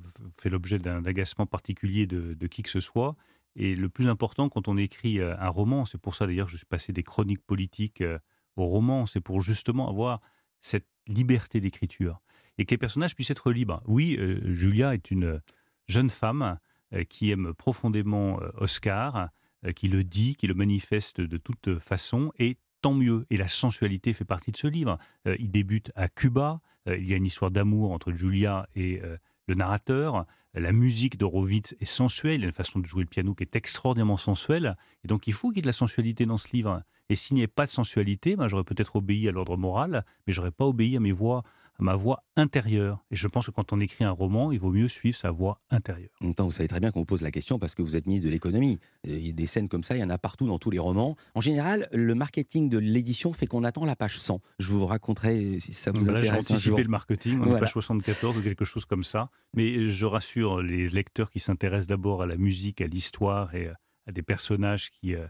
l'objet 0.45 0.77
d'un 0.77 1.05
agacement 1.05 1.45
particulier 1.45 2.05
de, 2.05 2.47
qui 2.47 2.63
que 2.63 2.69
ce 2.69 2.79
soit. 2.79 3.15
Et 3.55 3.75
le 3.75 3.89
plus 3.89 4.07
important, 4.07 4.49
quand 4.49 4.67
on 4.67 4.77
écrit 4.77 5.19
euh, 5.19 5.35
un 5.39 5.49
roman, 5.49 5.85
c'est 5.85 5.97
pour 5.97 6.15
ça 6.15 6.27
d'ailleurs 6.27 6.47
que 6.47 6.51
je 6.51 6.57
suis 6.57 6.65
passé 6.65 6.93
des 6.93 7.03
chroniques 7.03 7.45
politiques 7.45 8.01
euh, 8.01 8.19
au 8.55 8.65
roman, 8.65 9.05
c'est 9.05 9.21
pour 9.21 9.41
justement 9.41 9.89
avoir 9.89 10.21
cette 10.61 10.87
liberté 11.07 11.59
d'écriture 11.61 12.21
et 12.57 12.65
que 12.65 12.71
les 12.71 12.77
personnages 12.77 13.15
puissent 13.15 13.31
être 13.31 13.51
libres. 13.51 13.81
Oui, 13.85 14.17
euh, 14.19 14.53
Julia 14.53 14.93
est 14.93 15.11
une 15.11 15.41
jeune 15.87 16.09
femme 16.09 16.59
qui 17.07 17.29
aime 17.29 17.53
profondément 17.53 18.39
Oscar, 18.55 19.29
qui 19.75 19.89
le 19.89 20.03
dit, 20.03 20.35
qui 20.35 20.47
le 20.47 20.55
manifeste 20.55 21.21
de 21.21 21.37
toute 21.37 21.77
façon, 21.77 22.31
et 22.39 22.57
tant 22.81 22.93
mieux. 22.93 23.25
Et 23.29 23.37
la 23.37 23.47
sensualité 23.47 24.13
fait 24.13 24.25
partie 24.25 24.51
de 24.51 24.57
ce 24.57 24.67
livre. 24.67 24.97
Euh, 25.27 25.35
il 25.39 25.51
débute 25.51 25.91
à 25.95 26.07
Cuba. 26.07 26.61
Euh, 26.87 26.97
il 26.97 27.07
y 27.07 27.13
a 27.13 27.17
une 27.17 27.25
histoire 27.25 27.51
d'amour 27.51 27.91
entre 27.91 28.11
Julia 28.11 28.67
et 28.75 29.01
euh, 29.03 29.17
le 29.47 29.55
narrateur. 29.55 30.25
La 30.53 30.71
musique 30.71 31.17
d'Horowitz 31.17 31.75
est 31.79 31.85
sensuelle. 31.85 32.35
Il 32.35 32.41
y 32.41 32.43
a 32.43 32.47
une 32.47 32.51
façon 32.51 32.79
de 32.79 32.85
jouer 32.85 33.03
le 33.03 33.09
piano 33.09 33.35
qui 33.35 33.43
est 33.43 33.55
extraordinairement 33.55 34.17
sensuelle. 34.17 34.75
Et 35.03 35.07
donc, 35.07 35.27
il 35.27 35.33
faut 35.33 35.49
qu'il 35.49 35.57
y 35.57 35.59
ait 35.59 35.61
de 35.61 35.67
la 35.67 35.73
sensualité 35.73 36.25
dans 36.25 36.37
ce 36.37 36.47
livre. 36.51 36.83
Et 37.09 37.15
s'il 37.15 37.35
n'y 37.35 37.41
avait 37.41 37.47
pas 37.47 37.65
de 37.65 37.71
sensualité, 37.71 38.35
ben, 38.35 38.47
j'aurais 38.47 38.63
peut-être 38.63 38.95
obéi 38.95 39.27
à 39.27 39.31
l'ordre 39.31 39.57
moral, 39.57 40.05
mais 40.25 40.33
j'aurais 40.33 40.51
pas 40.51 40.65
obéi 40.65 40.97
à 40.97 40.99
mes 40.99 41.11
voix 41.11 41.43
ma 41.79 41.95
voix 41.95 42.23
intérieure. 42.35 43.03
Et 43.11 43.15
je 43.15 43.27
pense 43.27 43.47
que 43.47 43.51
quand 43.51 43.73
on 43.73 43.79
écrit 43.79 44.03
un 44.03 44.11
roman, 44.11 44.51
il 44.51 44.59
vaut 44.59 44.71
mieux 44.71 44.87
suivre 44.87 45.17
sa 45.17 45.31
voix 45.31 45.61
intérieure. 45.69 46.09
En 46.21 46.25
même 46.25 46.35
temps, 46.35 46.45
vous 46.45 46.51
savez 46.51 46.67
très 46.67 46.79
bien 46.79 46.91
qu'on 46.91 46.99
vous 46.99 47.05
pose 47.05 47.21
la 47.21 47.31
question 47.31 47.59
parce 47.59 47.75
que 47.75 47.81
vous 47.81 47.95
êtes 47.95 48.05
ministre 48.05 48.27
de 48.27 48.31
l'économie. 48.31 48.79
Il 49.03 49.25
y 49.25 49.29
a 49.29 49.33
des 49.33 49.45
scènes 49.45 49.69
comme 49.69 49.83
ça, 49.83 49.95
il 49.95 49.99
y 49.99 50.03
en 50.03 50.09
a 50.09 50.17
partout 50.17 50.47
dans 50.47 50.59
tous 50.59 50.71
les 50.71 50.79
romans. 50.79 51.15
En 51.35 51.41
général, 51.41 51.87
le 51.91 52.15
marketing 52.15 52.69
de 52.69 52.77
l'édition 52.77 53.33
fait 53.33 53.47
qu'on 53.47 53.63
attend 53.63 53.85
la 53.85 53.95
page 53.95 54.19
100. 54.19 54.41
Je 54.59 54.67
vous 54.67 54.85
raconterai 54.85 55.59
si 55.59 55.73
ça 55.73 55.91
vous 55.91 56.09
intéresse. 56.09 56.25
J'ai 56.25 56.31
anticipé 56.31 56.83
le 56.83 56.89
marketing, 56.89 57.39
on 57.41 57.55
est 57.55 57.59
page 57.59 57.71
74 57.71 58.37
ou 58.37 58.41
quelque 58.41 58.65
chose 58.65 58.85
comme 58.85 59.03
ça. 59.03 59.29
Mais 59.55 59.89
je 59.89 60.05
rassure 60.05 60.61
les 60.61 60.89
lecteurs 60.89 61.29
qui 61.29 61.39
s'intéressent 61.39 61.87
d'abord 61.87 62.21
à 62.21 62.25
la 62.25 62.37
musique, 62.37 62.81
à 62.81 62.87
l'histoire 62.87 63.55
et 63.55 63.71
à 64.07 64.11
des 64.11 64.23
personnages 64.23 64.89
qui 64.91 65.15
euh, 65.15 65.27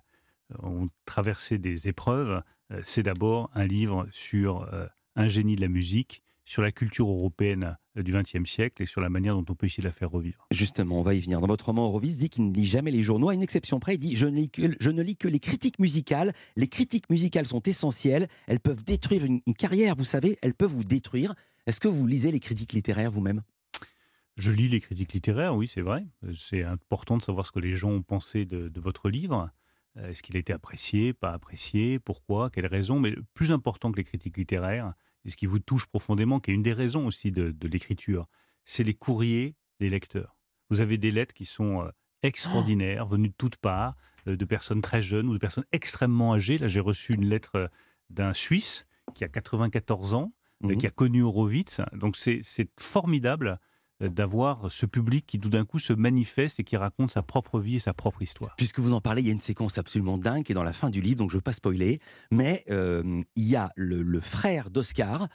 ont 0.62 0.88
traversé 1.05 1.57
des 1.57 1.88
épreuves. 1.88 2.41
Euh, 2.71 2.81
c'est 2.83 3.03
d'abord 3.03 3.49
un 3.53 3.65
livre 3.65 4.07
sur 4.12 4.63
euh, 4.73 4.88
un 5.15 5.27
génie 5.27 5.55
de 5.55 5.62
la 5.62 5.67
musique 5.67 6.23
sur 6.49 6.63
la 6.63 6.71
culture 6.71 7.07
européenne 7.07 7.77
euh, 7.95 8.01
du 8.01 8.12
XXe 8.12 8.49
siècle 8.49 8.81
et 8.81 8.88
sur 8.88 9.01
la 9.01 9.09
manière 9.09 9.35
dont 9.35 9.45
on 9.47 9.53
peut 9.53 9.67
essayer 9.67 9.83
de 9.83 9.88
la 9.88 9.93
faire 9.93 10.09
revivre. 10.09 10.47
Justement, 10.49 10.99
on 10.99 11.03
va 11.03 11.13
y 11.13 11.19
venir. 11.19 11.41
Dans 11.41 11.47
votre 11.47 11.65
roman, 11.65 11.85
Eurovis 11.85 12.17
dit 12.17 12.29
qu'il 12.29 12.49
ne 12.49 12.53
lit 12.53 12.65
jamais 12.65 12.89
les 12.89 13.03
journaux. 13.03 13.29
À 13.29 13.35
une 13.35 13.43
exception 13.43 13.79
près, 13.79 13.95
il 13.95 13.99
dit 13.99 14.17
je 14.17 14.25
ne, 14.25 14.35
lis 14.35 14.49
que, 14.49 14.75
je 14.79 14.89
ne 14.89 15.03
lis 15.03 15.15
que 15.15 15.27
les 15.27 15.39
critiques 15.39 15.77
musicales. 15.77 16.33
Les 16.55 16.67
critiques 16.67 17.07
musicales 17.12 17.45
sont 17.45 17.62
essentielles. 17.62 18.27
Elles 18.47 18.59
peuvent 18.59 18.83
détruire 18.83 19.25
une, 19.25 19.41
carrière, 19.53 19.93
vous 19.95 20.05
savez, 20.05 20.39
elles 20.41 20.55
peuvent 20.55 20.71
vous 20.71 20.83
détruire. 20.83 21.35
Est-ce 21.67 21.79
que 21.79 21.88
vous 21.88 22.07
lisez 22.07 22.31
les 22.31 22.39
critiques 22.39 22.73
littéraires 22.73 23.12
vous-même? 23.12 23.43
Je 24.35 24.49
lis 24.49 24.69
les 24.69 24.79
critiques 24.79 25.13
littéraires, 25.13 25.55
oui, 25.55 25.67
c'est 25.67 25.81
vrai. 25.81 26.03
C'est 26.35 26.63
important 26.63 27.17
de 27.17 27.23
savoir 27.23 27.45
ce 27.45 27.51
que 27.51 27.59
les 27.59 27.73
gens 27.73 27.91
ont 27.91 28.01
pensé 28.01 28.45
de, 28.45 28.69
de 28.69 28.81
votre 28.81 29.12
livre. 29.12 29.51
Euh, 29.97 30.09
est-ce 30.09 30.23
qu'il 30.23 30.35
a 30.35 30.39
été 30.39 30.51
apprécié, 30.51 31.13
pas 31.13 31.31
apprécié, 31.31 31.99
pourquoi, 31.99 32.49
quelles 32.49 32.65
raisons? 32.65 32.99
Mais 32.99 33.13
plus 33.35 33.51
important 33.51 33.91
que 33.91 33.97
les 33.97 34.03
critiques 34.03 34.38
littéraires, 34.38 34.93
et 35.25 35.29
ce 35.29 35.38
qui 35.38 35.45
vous 35.45 35.60
touche 35.60 35.86
profondément, 35.88 36.39
qui 36.39 36.51
est 36.51 36.53
une 36.53 36.63
des 36.63 36.73
raisons 36.73 37.05
aussi 37.05 37.32
de, 37.32 37.55
l'écriture, 37.67 38.27
c'est 38.65 38.84
les 38.84 38.93
courriers 38.93 39.55
des 39.79 39.89
lecteurs. 39.89 40.38
Vous 40.69 40.82
avez 40.82 40.97
des 40.97 41.12
lettres 41.12 41.34
qui 41.34 41.45
sont 41.45 41.84
euh, 41.84 41.89
extraordinaires, 42.21 43.05
venues 43.05 43.29
de 43.29 43.36
toutes 43.38 43.58
parts, 43.58 43.95
euh, 44.27 44.36
de 44.36 44.45
personnes 44.45 44.82
très 44.82 45.01
jeunes 45.01 45.27
ou 45.27 45.34
de 45.34 45.39
personnes 45.39 45.65
extrêmement 45.71 46.34
âgées. 46.34 46.58
Là, 46.58 46.67
j'ai 46.67 46.79
reçu 46.79 47.13
une 47.13 47.25
lettre 47.25 47.55
euh, 47.55 47.67
d'un 48.10 48.34
Suisse 48.34 48.86
qui 49.15 49.23
a 49.23 49.27
94 49.27 50.13
ans, 50.13 50.32
mmh 50.62 50.75
qui 50.75 50.88
a 50.88 50.91
connu 50.91 51.23
Horowitz. 51.23 51.82
Donc, 51.93 52.17
c'est 52.17 52.43
formidable 52.77 53.60
d'avoir 54.01 54.71
ce 54.71 54.85
public 54.85 55.25
qui 55.25 55.39
tout 55.39 55.49
d'un 55.49 55.65
coup 55.65 55.79
se 55.79 55.93
manifeste 55.93 56.59
et 56.59 56.63
qui 56.63 56.77
raconte 56.77 57.12
sa 57.12 57.21
propre 57.21 57.59
vie 57.59 57.75
et 57.75 57.79
sa 57.79 57.93
propre 57.93 58.21
histoire. 58.21 58.55
Puisque 58.57 58.79
vous 58.79 58.93
en 58.93 59.01
parlez, 59.01 59.21
il 59.21 59.27
y 59.27 59.29
a 59.29 59.33
une 59.33 59.41
séquence 59.41 59.77
absolument 59.77 60.17
dingue 60.17 60.43
qui 60.43 60.51
est 60.51 60.55
dans 60.55 60.63
la 60.63 60.73
fin 60.73 60.89
du 60.89 61.01
livre, 61.01 61.17
donc 61.17 61.29
je 61.29 61.35
ne 61.35 61.39
veux 61.39 61.43
pas 61.43 61.53
spoiler, 61.53 61.99
mais 62.31 62.63
euh, 62.69 63.21
il 63.35 63.47
y 63.47 63.55
a 63.55 63.71
le, 63.75 64.19
frère 64.21 64.69
d'Oscar 64.69 65.27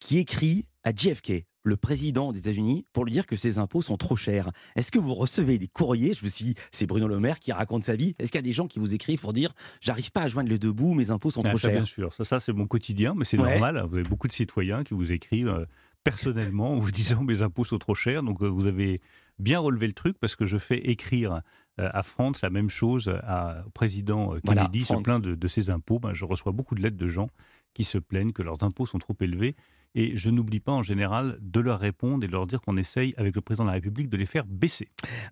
qui 0.00 0.18
écrit 0.18 0.66
à 0.84 0.90
JFK, 0.90 1.44
le 1.64 1.76
président 1.76 2.32
des 2.32 2.40
États-Unis, 2.40 2.86
pour 2.92 3.04
lui 3.04 3.12
dire 3.12 3.24
que 3.24 3.36
ses 3.36 3.58
impôts 3.58 3.82
sont 3.82 3.96
trop 3.96 4.16
chers. 4.16 4.50
Est-ce 4.74 4.90
que 4.90 4.98
vous 4.98 5.14
recevez 5.14 5.58
des 5.58 5.68
courriers? 5.68 6.12
Je 6.12 6.24
me 6.24 6.28
suis 6.28 6.44
dit, 6.46 6.54
c'est 6.72 6.86
Bruno 6.86 7.06
Le 7.06 7.20
Maire 7.20 7.38
qui 7.38 7.52
raconte 7.52 7.84
sa 7.84 7.94
vie. 7.94 8.16
Est-ce 8.18 8.32
qu'il 8.32 8.38
y 8.38 8.40
a 8.40 8.42
des 8.42 8.52
gens 8.52 8.66
qui 8.66 8.80
vous 8.80 8.94
écrivent 8.94 9.20
pour 9.20 9.32
dire, 9.32 9.52
j'arrive 9.80 10.10
pas 10.10 10.22
à 10.22 10.28
joindre 10.28 10.48
le 10.48 10.58
debout, 10.58 10.94
mes 10.94 11.12
impôts 11.12 11.30
sont 11.30 11.42
ah, 11.44 11.50
trop 11.50 11.58
chers 11.58 11.70
Bien 11.70 11.84
sûr, 11.84 12.12
ça, 12.12 12.24
ça 12.24 12.40
c'est 12.40 12.52
mon 12.52 12.66
quotidien, 12.66 13.14
mais 13.16 13.24
c'est 13.24 13.36
normal. 13.36 13.84
Vous 13.88 13.96
avez 13.96 14.08
beaucoup 14.08 14.26
de 14.26 14.32
citoyens 14.32 14.82
qui 14.82 14.94
vous 14.94 15.12
écrivent. 15.12 15.48
Euh, 15.48 15.66
personnellement 16.04 16.72
en 16.72 16.78
vous 16.78 16.90
disant 16.90 17.22
mes 17.22 17.42
impôts 17.42 17.64
sont 17.64 17.78
trop 17.78 17.94
chers. 17.94 18.22
Donc 18.22 18.42
euh, 18.42 18.46
vous 18.46 18.66
avez 18.66 19.00
bien 19.38 19.58
relevé 19.58 19.86
le 19.86 19.92
truc 19.92 20.18
parce 20.18 20.36
que 20.36 20.46
je 20.46 20.58
fais 20.58 20.78
écrire 20.78 21.42
euh, 21.80 21.88
à 21.92 22.02
France 22.02 22.42
la 22.42 22.50
même 22.50 22.70
chose 22.70 23.08
au 23.08 23.70
président 23.70 24.34
euh, 24.34 24.40
Kennedy 24.40 24.84
sur 24.84 25.02
plein 25.02 25.20
de, 25.20 25.48
ses 25.48 25.70
impôts. 25.70 25.98
Ben, 25.98 26.14
je 26.14 26.24
reçois 26.24 26.52
beaucoup 26.52 26.74
de 26.74 26.82
lettres 26.82 26.96
de 26.96 27.08
gens 27.08 27.28
qui 27.74 27.84
se 27.84 27.98
plaignent 27.98 28.32
que 28.32 28.42
leurs 28.42 28.62
impôts 28.62 28.86
sont 28.86 28.98
trop 28.98 29.16
élevés. 29.20 29.56
Et 29.94 30.16
je 30.16 30.30
n'oublie 30.30 30.60
pas 30.60 30.72
en 30.72 30.82
général 30.82 31.36
de 31.42 31.60
leur 31.60 31.78
répondre 31.78 32.24
et 32.24 32.26
de 32.26 32.32
leur 32.32 32.46
dire 32.46 32.62
qu'on 32.62 32.78
essaye 32.78 33.12
avec 33.18 33.34
le 33.34 33.42
président 33.42 33.64
de 33.64 33.68
la 33.68 33.74
République 33.74 34.08
de 34.08 34.16
les 34.16 34.24
faire 34.24 34.46
baisser. 34.46 34.88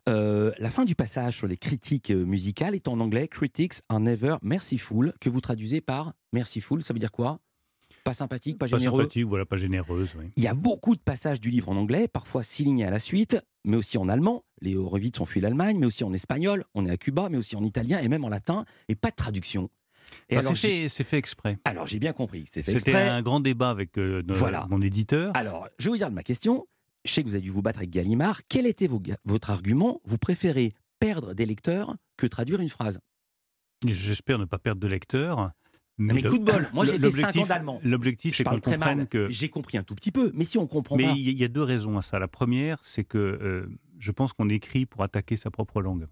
la 0.07 0.71
fin 0.71 0.85
du 0.85 0.95
passage 0.95 1.39
sur 1.39 1.47
les 1.47 1.57
critiques 1.57 2.11
musicales 2.11 2.75
est 2.75 2.87
en 2.87 3.01
anglais 3.01 3.27
Critics 3.27 3.81
are 3.89 4.01
never 4.01 4.37
merciful, 4.43 5.15
que 5.19 5.31
vous 5.31 5.41
traduisez 5.41 5.81
par 5.81 6.13
merciful. 6.35 6.83
Ça 6.83 6.93
veut 6.93 6.99
dire 6.99 7.11
quoi? 7.11 7.41
Pas 8.11 8.15
sympathique, 8.15 8.59
pas, 8.59 8.67
généreux. 8.67 8.99
Pas 8.99 9.03
sympathique, 9.05 9.27
voilà, 9.27 9.47
pas 9.47 9.57
généreuse. 9.57 10.15
Il 10.37 10.43
y 10.43 10.49
a 10.49 10.55
beaucoup 10.55 10.97
de 10.97 11.01
passages 11.01 11.41
du 11.41 11.49
livre 11.49 11.69
en 11.69 11.77
anglais, 11.77 12.09
parfois 12.09 12.43
six 12.43 12.65
lignes 12.65 12.83
à 12.83 12.91
la 12.91 12.99
suite, 12.99 13.41
mais 13.65 13.77
aussi 13.77 13.99
en 13.99 14.09
allemand. 14.09 14.45
Les 14.61 14.75
Horowitz 14.75 15.21
ont 15.21 15.27
fui 15.27 15.41
l'Allemagne, 15.41 15.79
mais 15.79 15.87
aussi 15.87 16.03
en 16.03 16.13
espagnol. 16.13 16.65
On 16.75 16.87
est 16.87 16.91
à 16.91 16.97
Cuba, 16.97 17.29
mais 17.31 17.39
aussi 17.39 17.55
en 17.55 17.63
italien 17.63 18.01
et 18.01 18.09
même 18.09 18.25
en 18.25 18.29
latin, 18.29 18.65
et 18.89 18.97
pas 18.97 19.11
de 19.11 19.15
traduction. 19.15 19.71
Et 20.29 20.43
c'est 20.43 20.89
fait, 20.89 21.05
fait, 21.05 21.19
exprès. 21.19 21.59
Alors 21.65 21.87
j'ai 21.87 22.01
bien 22.01 22.13
compris 22.13 22.43
que 22.43 22.49
c'était 22.49 22.65
fait 22.65 22.73
exprès. 22.73 22.93
C'était 22.93 23.05
un 23.05 23.23
grand 23.23 23.39
débat 23.39 23.71
avec 23.71 23.97
euh, 23.97 24.25
mon 24.69 24.83
éditeur. 24.83 25.31
Alors 25.37 25.69
je 25.79 25.85
vais 25.85 25.91
vous 25.91 25.97
dire 25.97 26.11
ma 26.11 26.25
question. 26.25 26.67
Je 27.05 27.13
sais 27.13 27.23
que 27.23 27.29
vous 27.29 27.35
avez 27.35 27.43
dû 27.43 27.51
vous 27.51 27.63
battre 27.63 27.79
avec 27.79 27.91
Gallimard. 27.91 28.41
Quel 28.49 28.67
était 28.67 28.89
votre 29.25 29.51
argument? 29.51 30.01
Vous 30.05 30.19
préférez 30.19 30.75
perdre 30.99 31.33
des 31.33 31.47
lecteurs 31.47 31.95
que 32.17 32.27
traduire 32.27 32.61
une 32.61 32.69
phrase? 32.69 32.99
J'espère 33.87 34.41
ne 34.41 34.47
pas 34.47 34.59
perdre 34.59 34.81
de 34.81 34.89
lecteurs. 34.89 35.53
Mais, 36.01 36.23
coup 36.23 36.39
de 36.39 36.45
bol, 36.45 36.67
moi 36.73 36.87
j'ai 36.87 36.99
fait 36.99 37.11
5 37.11 37.37
ans 37.37 37.47
d'allemand. 37.47 37.81
L'objectif, 37.85 38.35
c'est 38.35 38.45
qu'on 38.45 38.59
comprenne 38.59 39.07
que. 39.07 39.29
J'ai 39.29 39.51
compris 39.51 39.77
un 39.77 39.83
tout 39.83 39.95
petit 39.95 40.11
peu, 40.11 40.33
mais 40.35 40.45
si 40.45 40.57
on 40.57 40.67
comprend 40.67 40.97
mais 40.97 41.13
il 41.15 41.39
y, 41.39 41.45
a 41.45 41.49
deux 41.49 41.63
raisons 41.63 41.99
à 41.99 42.03
ça. 42.03 42.19
La 42.19 42.29
première, 42.29 42.79
c'est 42.83 43.05
que 43.05 43.19
euh, 43.19 43.67
je 43.99 44.11
pense 44.11 44.33
qu'on 44.33 44.49
écrit 44.49 44.87
pour 44.87 45.03
attaquer 45.03 45.37
sa 45.37 45.51
propre 45.51 45.83
langue. 45.83 46.07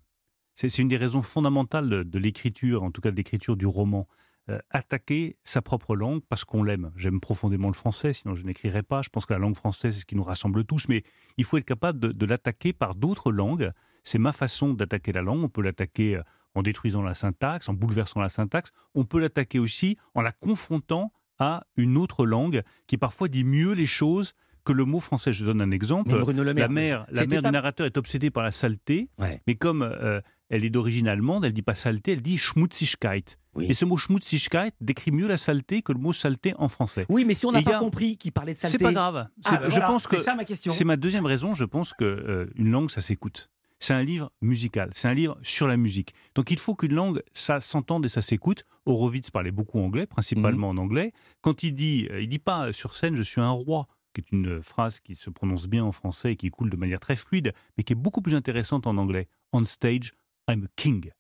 C'est 0.55 0.77
une 0.79 0.89
des 0.89 0.97
raisons 0.97 1.23
fondamentales 1.23 1.89
de, 1.89 2.19
l'écriture, 2.19 2.83
en 2.83 2.91
tout 2.91 3.01
cas 3.01 3.11
de 3.11 3.17
l'écriture 3.17 3.57
du 3.57 3.67
roman. 3.67 4.07
Euh, 4.51 4.59
attaquer 4.71 5.37
sa 5.45 5.63
propre 5.63 5.95
langue 5.95 6.21
parce 6.29 6.45
qu'on 6.45 6.63
l'aime. 6.63 6.91
J'aime 6.97 7.21
profondément 7.21 7.69
le 7.69 7.75
français, 7.75 8.13
sinon 8.13 8.35
je 8.35 8.45
n'écrirais 8.45 8.83
pas. 8.83 9.03
Je 9.03 9.09
pense 9.09 9.25
que 9.25 9.33
la 9.35 9.39
langue 9.39 9.57
française, 9.57 9.95
c'est 9.95 10.01
ce 10.01 10.07
qui 10.07 10.17
nous 10.17 10.25
rassemble 10.25 10.65
tous, 10.65 10.89
mais 10.89 11.03
il 11.37 11.45
faut 11.45 11.59
être 11.59 11.67
capable 11.67 11.99
de, 11.99 12.13
de 12.13 12.27
l'attaquer 12.27 12.73
par 12.73 12.95
d'autres 12.95 13.31
langues. 13.31 13.73
C'est 14.05 14.19
ma 14.19 14.33
façon 14.33 14.73
d'attaquer 14.75 15.13
la 15.13 15.23
langue. 15.23 15.45
On 15.45 15.49
peut 15.49 15.63
l'attaquer 15.63 16.17
euh, 16.17 16.23
en 16.59 16.63
détruisant 16.63 17.03
la 17.03 17.15
syntaxe, 17.15 17.69
en 17.69 17.75
bouleversant 17.75 18.21
la 18.21 18.29
syntaxe. 18.29 18.73
On 18.95 19.05
peut 19.05 19.21
l'attaquer 19.21 19.59
aussi 19.59 19.97
en 20.15 20.23
la 20.23 20.33
confrontant 20.33 21.13
à 21.39 21.65
une 21.77 21.97
autre 21.97 22.27
langue 22.27 22.63
qui 22.87 22.99
parfois 22.99 23.29
dit 23.29 23.45
mieux 23.45 23.73
les 23.73 23.87
choses 23.87 24.35
que 24.65 24.73
le 24.73 24.85
mot 24.85 25.01
français. 25.01 25.33
Je 25.33 25.45
donne 25.45 25.61
un 25.61 25.71
exemple. 25.71 26.11
la 26.11 26.69
mère, 26.69 27.07
la 27.11 27.27
mère 27.27 27.43
du 27.43 27.51
narrateur 27.51 27.87
est 27.87 27.97
obsédée 27.97 28.31
par 28.31 28.43
la 28.43 28.53
saleté, 28.53 29.09
mais 29.47 29.55
comme 29.55 29.83
euh, 29.83 30.21
elle 30.51 30.65
est 30.65 30.71
d'origine 30.71 31.09
allemande, 31.09 31.45
elle 31.45 31.53
dit 31.53 31.63
pas 31.63 31.75
saleté, 31.75 32.13
elle 32.13 32.23
dit 32.23 32.37
Schmutzigkeit. 32.37 33.39
Et 33.61 33.75
ce 33.75 33.85
mot 33.85 33.97
Schmutzigkeit 33.97 34.73
décrit 34.81 35.11
mieux 35.11 35.27
la 35.27 35.37
saleté 35.37 35.83
que 35.83 35.93
le 35.93 35.99
mot 35.99 36.13
saleté 36.13 36.55
en 36.59 36.69
français. 36.69 37.07
Oui, 37.09 37.25
mais 37.25 37.35
si 37.35 37.47
on 37.47 37.53
n'a 37.53 37.63
pas 37.63 37.79
compris 37.79 38.17
qu'il 38.17 38.33
parlait 38.33 38.55
de 38.55 38.59
saleté, 38.59 38.79
c'est 38.79 38.85
pas 38.85 38.93
grave. 38.93 39.29
Ah, 39.47 39.57
ben 39.59 39.71
je 39.71 39.81
pense 39.81 40.07
que 40.07 40.17
ça 40.17 40.35
ma 40.35 40.45
question. 40.45 40.73
C'est 40.73 40.85
ma 40.85 40.97
deuxième 40.97 41.27
raison. 41.27 41.55
Je 41.55 41.65
pense 41.65 41.93
que 41.93 42.05
euh, 42.05 42.47
une 42.57 42.71
langue, 42.71 42.91
ça 42.91 43.01
s'écoute 43.01 43.51
c'est 43.81 43.95
un 43.95 44.03
livre 44.03 44.31
musical, 44.41 44.91
c'est 44.93 45.09
un 45.09 45.15
livre 45.15 45.39
sur 45.43 45.69
la 45.69 45.77
musique. 45.77 46.15
Donc 46.35 46.51
il 46.51 46.59
faut 46.59 46.75
qu'une 46.75 46.95
langue, 46.95 47.23
ça 47.33 47.61
s'entende 47.61 48.07
et 48.07 48.09
ça 48.09 48.23
s'écoute. 48.23 48.65
Horowitz 48.87 49.31
parlait 49.31 49.51
beaucoup 49.51 49.79
anglais, 49.79 50.07
principalement 50.07 50.73
mhm. 50.73 50.79
en 50.79 50.83
anglais. 50.83 51.13
Quand 51.41 51.63
il 51.63 51.75
dit, 51.75 52.09
euh, 52.11 52.21
il 52.21 52.29
dit 52.29 52.39
pas 52.39 52.73
sur 52.73 52.95
scène 52.95 53.15
je 53.15 53.23
suis 53.23 53.41
un 53.41 53.51
roi, 53.51 53.87
qui 54.15 54.21
est 54.21 54.33
une 54.33 54.63
phrase 54.63 55.01
qui 55.01 55.15
se 55.15 55.31
prononce 55.31 55.67
bien 55.67 55.85
en 55.85 55.93
français 55.93 56.33
et 56.33 56.37
qui 56.37 56.51
coule 56.51 56.71
de 56.71 56.77
manière 56.77 57.01
très 57.01 57.17
fluide, 57.17 57.53
mais 57.77 57.85
qui 57.85 57.93
est 57.93 57.97
beaucoup 57.97 58.23
plus 58.23 58.35
intéressante 58.35 58.87
en 58.87 58.97
anglais. 58.97 59.29
On 59.53 59.65
stage, 59.65 60.13
I'm 60.49 60.65
a 60.65 60.69
king. 60.77 61.11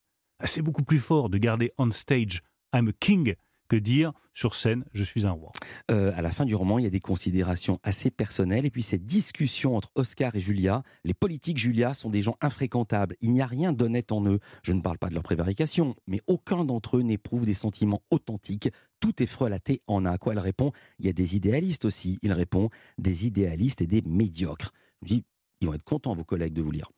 Ah, 0.40 0.46
c'est 0.46 0.62
beaucoup 0.62 0.84
plus 0.84 0.98
fort 0.98 1.28
de 1.28 1.38
garder 1.38 1.72
on 1.78 1.90
stage, 1.90 2.42
I'm 2.74 2.88
a 2.88 2.92
king 2.92 3.34
que 3.68 3.76
dire 3.76 4.12
sur 4.34 4.54
scène 4.54 4.84
je 4.92 5.02
suis 5.04 5.26
un 5.26 5.32
roi. 5.32 5.52
Euh, 5.90 6.12
à 6.16 6.22
la 6.22 6.32
fin 6.32 6.44
du 6.44 6.54
roman, 6.54 6.78
il 6.78 6.84
y 6.84 6.86
a 6.86 6.90
des 6.90 7.00
considérations 7.00 7.78
assez 7.82 8.10
personnelles 8.10 8.66
et 8.66 8.70
puis 8.70 8.82
cette 8.82 9.06
discussion 9.06 9.76
entre 9.76 9.90
Oscar 9.94 10.34
et 10.34 10.40
Julia. 10.40 10.82
Les 11.04 11.14
politiques 11.14 11.58
Julia 11.58 11.94
sont 11.94 12.10
des 12.10 12.22
gens 12.22 12.36
infréquentables. 12.40 13.16
Il 13.20 13.32
n'y 13.32 13.42
a 13.42 13.46
rien 13.46 13.72
d'honnête 13.72 14.12
en 14.12 14.24
eux. 14.26 14.40
Je 14.62 14.72
ne 14.72 14.80
parle 14.80 14.98
pas 14.98 15.08
de 15.08 15.14
leur 15.14 15.22
prévarication, 15.22 15.94
mais 16.06 16.20
aucun 16.26 16.64
d'entre 16.64 16.98
eux 16.98 17.02
n'éprouve 17.02 17.44
des 17.44 17.54
sentiments 17.54 18.02
authentiques. 18.10 18.70
Tout 19.00 19.22
est 19.22 19.26
frelaté 19.26 19.82
en 19.86 20.04
un. 20.06 20.12
À 20.12 20.18
quoi 20.18 20.32
elle 20.32 20.38
répond? 20.38 20.72
Il 20.98 21.06
y 21.06 21.08
a 21.08 21.12
des 21.12 21.36
idéalistes 21.36 21.84
aussi. 21.84 22.18
Il 22.22 22.32
répond 22.32 22.70
des 22.96 23.26
idéalistes 23.26 23.82
et 23.82 23.86
des 23.86 24.02
médiocres. 24.02 24.72
Je 25.02 25.08
dis, 25.08 25.24
ils 25.60 25.68
vont 25.68 25.74
être 25.74 25.84
contents 25.84 26.14
vos 26.14 26.24
collègues 26.24 26.54
de 26.54 26.62
vous 26.62 26.70
lire. 26.70 26.90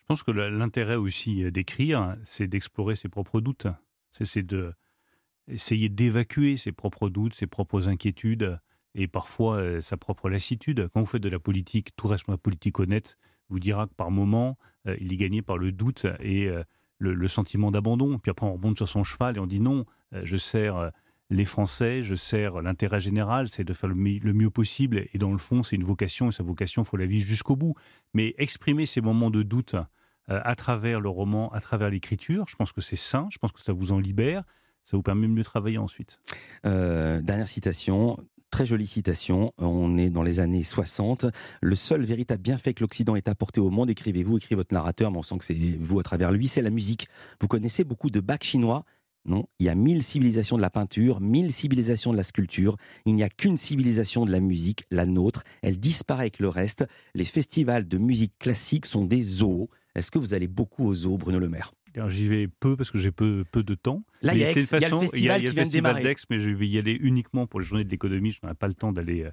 Je 0.00 0.06
pense 0.06 0.22
que 0.22 0.32
l'intérêt 0.32 0.96
aussi 0.96 1.50
d'écrire, 1.52 2.16
c'est 2.24 2.46
d'explorer 2.46 2.96
ses 2.96 3.08
propres 3.08 3.40
doutes. 3.40 3.68
C'est 4.12 4.42
de 4.42 4.74
essayer 5.48 5.88
d'évacuer 5.88 6.56
ses 6.56 6.72
propres 6.72 7.08
doutes, 7.08 7.34
ses 7.34 7.46
propres 7.46 7.88
inquiétudes 7.88 8.58
et 8.94 9.08
parfois 9.08 9.56
euh, 9.56 9.80
sa 9.80 9.96
propre 9.96 10.28
lassitude. 10.28 10.88
Quand 10.92 11.00
vous 11.00 11.06
faites 11.06 11.22
de 11.22 11.28
la 11.28 11.38
politique, 11.38 11.94
tout 11.96 12.08
responsable 12.08 12.40
politique 12.40 12.78
honnête 12.78 13.18
vous 13.48 13.60
dira 13.60 13.86
que 13.86 13.94
par 13.94 14.10
moment, 14.10 14.58
euh, 14.86 14.96
il 15.00 15.12
est 15.12 15.16
gagné 15.16 15.42
par 15.42 15.58
le 15.58 15.72
doute 15.72 16.06
et 16.20 16.46
euh, 16.48 16.62
le, 16.98 17.28
sentiment 17.28 17.70
d'abandon. 17.70 18.18
Puis 18.18 18.30
après, 18.30 18.46
on 18.46 18.54
remonte 18.54 18.76
sur 18.76 18.88
son 18.88 19.04
cheval 19.04 19.36
et 19.36 19.40
on 19.40 19.46
dit 19.46 19.60
non, 19.60 19.84
je 20.12 20.36
sers 20.36 20.92
les 21.30 21.44
Français, 21.44 22.02
je 22.04 22.14
sers 22.14 22.62
l'intérêt 22.62 23.00
général, 23.00 23.48
c'est 23.48 23.64
de 23.64 23.72
faire 23.72 23.88
le, 23.88 23.96
le, 23.96 24.32
mieux 24.32 24.50
possible. 24.50 25.06
Et 25.12 25.18
dans 25.18 25.32
le 25.32 25.38
fond, 25.38 25.64
c'est 25.64 25.74
une 25.74 25.84
vocation 25.84 26.28
et 26.28 26.32
sa 26.32 26.44
vocation, 26.44 26.82
il 26.82 26.84
faut 26.84 26.96
la 26.96 27.06
vivre 27.06 27.26
jusqu'au 27.26 27.56
bout. 27.56 27.74
Mais 28.14 28.34
exprimer 28.38 28.86
ces 28.86 29.00
moments 29.00 29.30
de 29.30 29.42
doute 29.42 29.74
à 30.28 30.54
travers 30.54 31.00
le 31.00 31.08
roman, 31.08 31.50
à 31.52 31.60
travers 31.60 31.90
l'écriture, 31.90 32.44
je 32.48 32.54
pense 32.54 32.70
que 32.70 32.80
c'est 32.80 32.94
sain, 32.94 33.26
je 33.32 33.38
pense 33.38 33.50
que 33.50 33.60
ça 33.60 33.72
vous 33.72 33.90
en 33.90 33.98
libère 33.98 34.44
ça 34.84 34.96
vous 34.96 35.02
permet 35.02 35.26
de 35.26 35.32
mieux 35.32 35.44
travailler 35.44 35.78
ensuite. 35.78 36.20
Euh, 36.66 37.20
dernière 37.20 37.48
citation, 37.48 38.18
très 38.52 38.66
jolie 38.66 38.86
citation. 38.86 39.52
On 39.58 39.96
est 39.96 40.10
dans 40.10 40.22
les 40.22 40.38
années 40.38 40.62
60. 40.62 41.26
Le 41.60 41.74
seul 41.74 42.04
véritable 42.04 42.42
bienfait 42.42 42.74
que 42.74 42.82
l'Occident 42.82 43.16
ait 43.16 43.28
apporté 43.28 43.60
au 43.60 43.70
monde, 43.70 43.90
écrivez-vous, 43.90 44.36
écrit 44.36 44.54
votre 44.54 44.74
narrateur, 44.74 45.10
mais 45.10 45.18
on 45.18 45.22
sent 45.22 45.38
que 45.38 45.44
c'est 45.44 45.78
vous 45.80 45.98
à 45.98 46.02
travers 46.02 46.30
lui, 46.30 46.46
c'est 46.46 46.62
la 46.62 46.70
musique. 46.70 47.08
Vous 47.40 47.48
connaissez 47.48 47.82
beaucoup 47.82 48.10
de 48.10 48.20
bacs 48.20 48.44
chinois? 48.44 48.84
Non, 49.24 49.44
il 49.60 49.66
y 49.66 49.68
a 49.68 49.74
mille 49.76 50.02
civilisations 50.02 50.56
de 50.56 50.62
la 50.62 50.70
peinture, 50.70 51.20
mille 51.20 51.52
civilisations 51.52 52.12
de 52.12 52.16
la 52.16 52.24
sculpture. 52.24 52.76
Il 53.06 53.14
n'y 53.14 53.22
a 53.22 53.28
qu'une 53.28 53.56
civilisation 53.56 54.24
de 54.24 54.32
la 54.32 54.40
musique, 54.40 54.82
la 54.90 55.06
nôtre. 55.06 55.44
Elle 55.62 55.78
disparaît 55.78 56.22
avec 56.22 56.40
le 56.40 56.48
reste. 56.48 56.84
Les 57.14 57.24
festivals 57.24 57.86
de 57.86 57.98
musique 57.98 58.36
classique 58.38 58.84
sont 58.84 59.04
des 59.04 59.22
zoos. 59.22 59.68
Est-ce 59.94 60.10
que 60.10 60.18
vous 60.18 60.34
allez 60.34 60.48
beaucoup 60.48 60.86
aux 60.86 60.94
zoos, 60.94 61.18
Bruno 61.18 61.38
Le 61.38 61.48
Maire? 61.48 61.72
J'y 62.08 62.28
vais 62.28 62.48
peu 62.48 62.76
parce 62.76 62.90
que 62.90 62.98
j'ai 62.98 63.10
peu, 63.10 63.44
peu 63.50 63.62
de 63.62 63.74
temps. 63.74 64.04
Là, 64.22 64.34
il 64.34 64.40
y, 64.40 64.44
a, 64.44 64.48
le 64.48 64.52
festival 65.50 66.02
d'Aix, 66.02 66.16
mais 66.30 66.38
je 66.38 66.50
vais 66.50 66.66
y 66.66 66.78
aller 66.78 66.92
uniquement 66.92 67.46
pour 67.46 67.60
les 67.60 67.66
journées 67.66 67.84
de 67.84 67.90
l'économie. 67.90 68.32
Je 68.32 68.46
n'ai 68.46 68.54
pas 68.54 68.68
le 68.68 68.74
temps 68.74 68.92
d'aller 68.92 69.24
euh, 69.24 69.30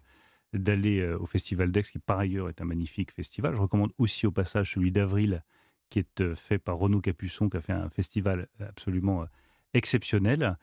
d'aller 0.53 0.99
euh, 0.99 1.17
au 1.19 1.25
festival 1.25 1.71
d'Aix, 1.71 1.83
qui 1.83 1.99
par 1.99 2.19
ailleurs 2.19 2.49
est 2.49 2.59
un 2.61 2.65
magnifique 2.65 3.11
festival. 3.11 3.55
Je 3.55 3.61
recommande 3.61 3.91
aussi 3.97 4.25
au 4.25 4.31
passage 4.31 4.73
celui 4.73 4.91
d'avril, 4.91 5.43
qui 5.89 5.99
est 5.99 6.21
euh, 6.21 6.35
fait 6.35 6.57
par 6.57 6.77
Renaud 6.77 7.01
Capuçon, 7.01 7.49
qui 7.49 7.57
a 7.57 7.61
fait 7.61 7.73
un 7.73 7.89
festival 7.89 8.47
absolument 8.59 9.25
exceptionnel. 9.73 10.57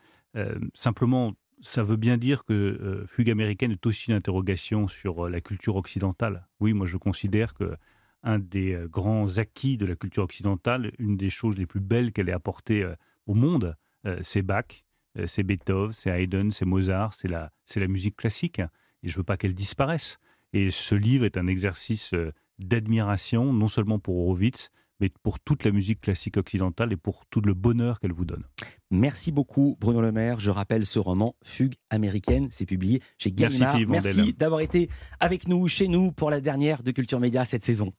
simplement, 0.75 1.35
ça 1.63 1.83
veut 1.83 1.97
bien 1.97 2.19
dire 2.19 2.45
que 2.45 3.05
Fugue 3.07 3.31
américaine 3.31 3.71
est 3.71 3.87
aussi 3.87 4.11
une 4.11 4.17
interrogation 4.17 4.89
sur 4.89 5.29
la 5.29 5.41
culture 5.41 5.77
occidentale. 5.77 6.47
Oui, 6.61 6.73
moi 6.73 6.87
je 6.87 6.97
considère 6.97 7.55
que 7.55 7.77
un 8.27 8.39
des 8.39 8.75
euh, 8.75 8.89
grands 8.89 9.39
acquis 9.39 9.79
de 9.79 9.87
la 9.87 9.97
culture 9.97 10.25
occidentale, 10.25 10.93
une 10.99 11.17
des 11.17 11.31
choses 11.31 11.57
les 11.57 11.65
plus 11.65 11.81
belles 11.81 12.13
qu'elle 12.13 12.29
ait 12.29 12.33
apportées 12.33 12.83
euh, 12.83 12.95
au 13.27 13.35
monde, 13.35 13.77
euh, 14.05 14.19
c'est 14.23 14.43
Bach, 14.43 14.85
c'est 15.25 15.45
Beethoven, 15.45 15.95
c'est 15.95 16.11
Haydn, 16.11 16.51
c'est 16.51 16.67
Mozart, 16.67 17.15
c'est 17.15 17.29
la, 17.29 17.51
c'est 17.65 17.81
la 17.81 17.89
musique 17.89 18.17
classique. 18.17 18.61
Et 19.03 19.09
je 19.09 19.17
veux 19.17 19.23
pas 19.23 19.39
qu'elle 19.39 19.55
disparaisse. 19.55 20.19
Et 20.53 20.71
ce 20.71 20.95
livre 20.95 21.25
est 21.25 21.39
un 21.39 21.47
exercice 21.47 22.15
d'admiration, 22.59 23.51
non 23.55 23.69
seulement 23.69 23.99
pour 23.99 24.19
Horowitz, 24.19 24.71
mais 25.01 25.11
pour 25.23 25.41
toute 25.41 25.65
la 25.65 25.71
musique 25.71 26.01
classique 26.01 26.37
occidentale 26.37 26.93
et 26.93 26.97
pour 26.97 27.25
tout 27.27 27.41
le 27.41 27.55
bonheur 27.55 28.01
qu'elle 28.01 28.13
vous 28.13 28.25
donne. 28.25 28.45
Merci 28.91 29.33
beaucoup 29.33 29.77
Bruno 29.81 30.01
Le 30.01 30.13
Maire. 30.13 30.41
Je 30.41 30.51
rappelle 30.51 30.87
ce 30.87 30.99
roman 30.99 31.35
Fugue 31.43 31.75
américaine, 31.91 32.49
c'est 32.51 32.67
publié 32.67 33.03
chez 33.19 33.33
Gallimard. 33.33 33.79
Merci, 33.79 34.17
Merci 34.19 34.33
d'avoir 34.35 34.61
été 34.61 34.89
avec 35.21 35.49
nous, 35.49 35.69
chez 35.69 35.89
nous, 35.89 36.13
pour 36.13 36.31
la 36.31 36.41
dernière 36.41 36.83
de 36.83 36.91
Culture 36.93 37.21
Média 37.21 37.45
cette 37.45 37.65
saison. 37.65 37.93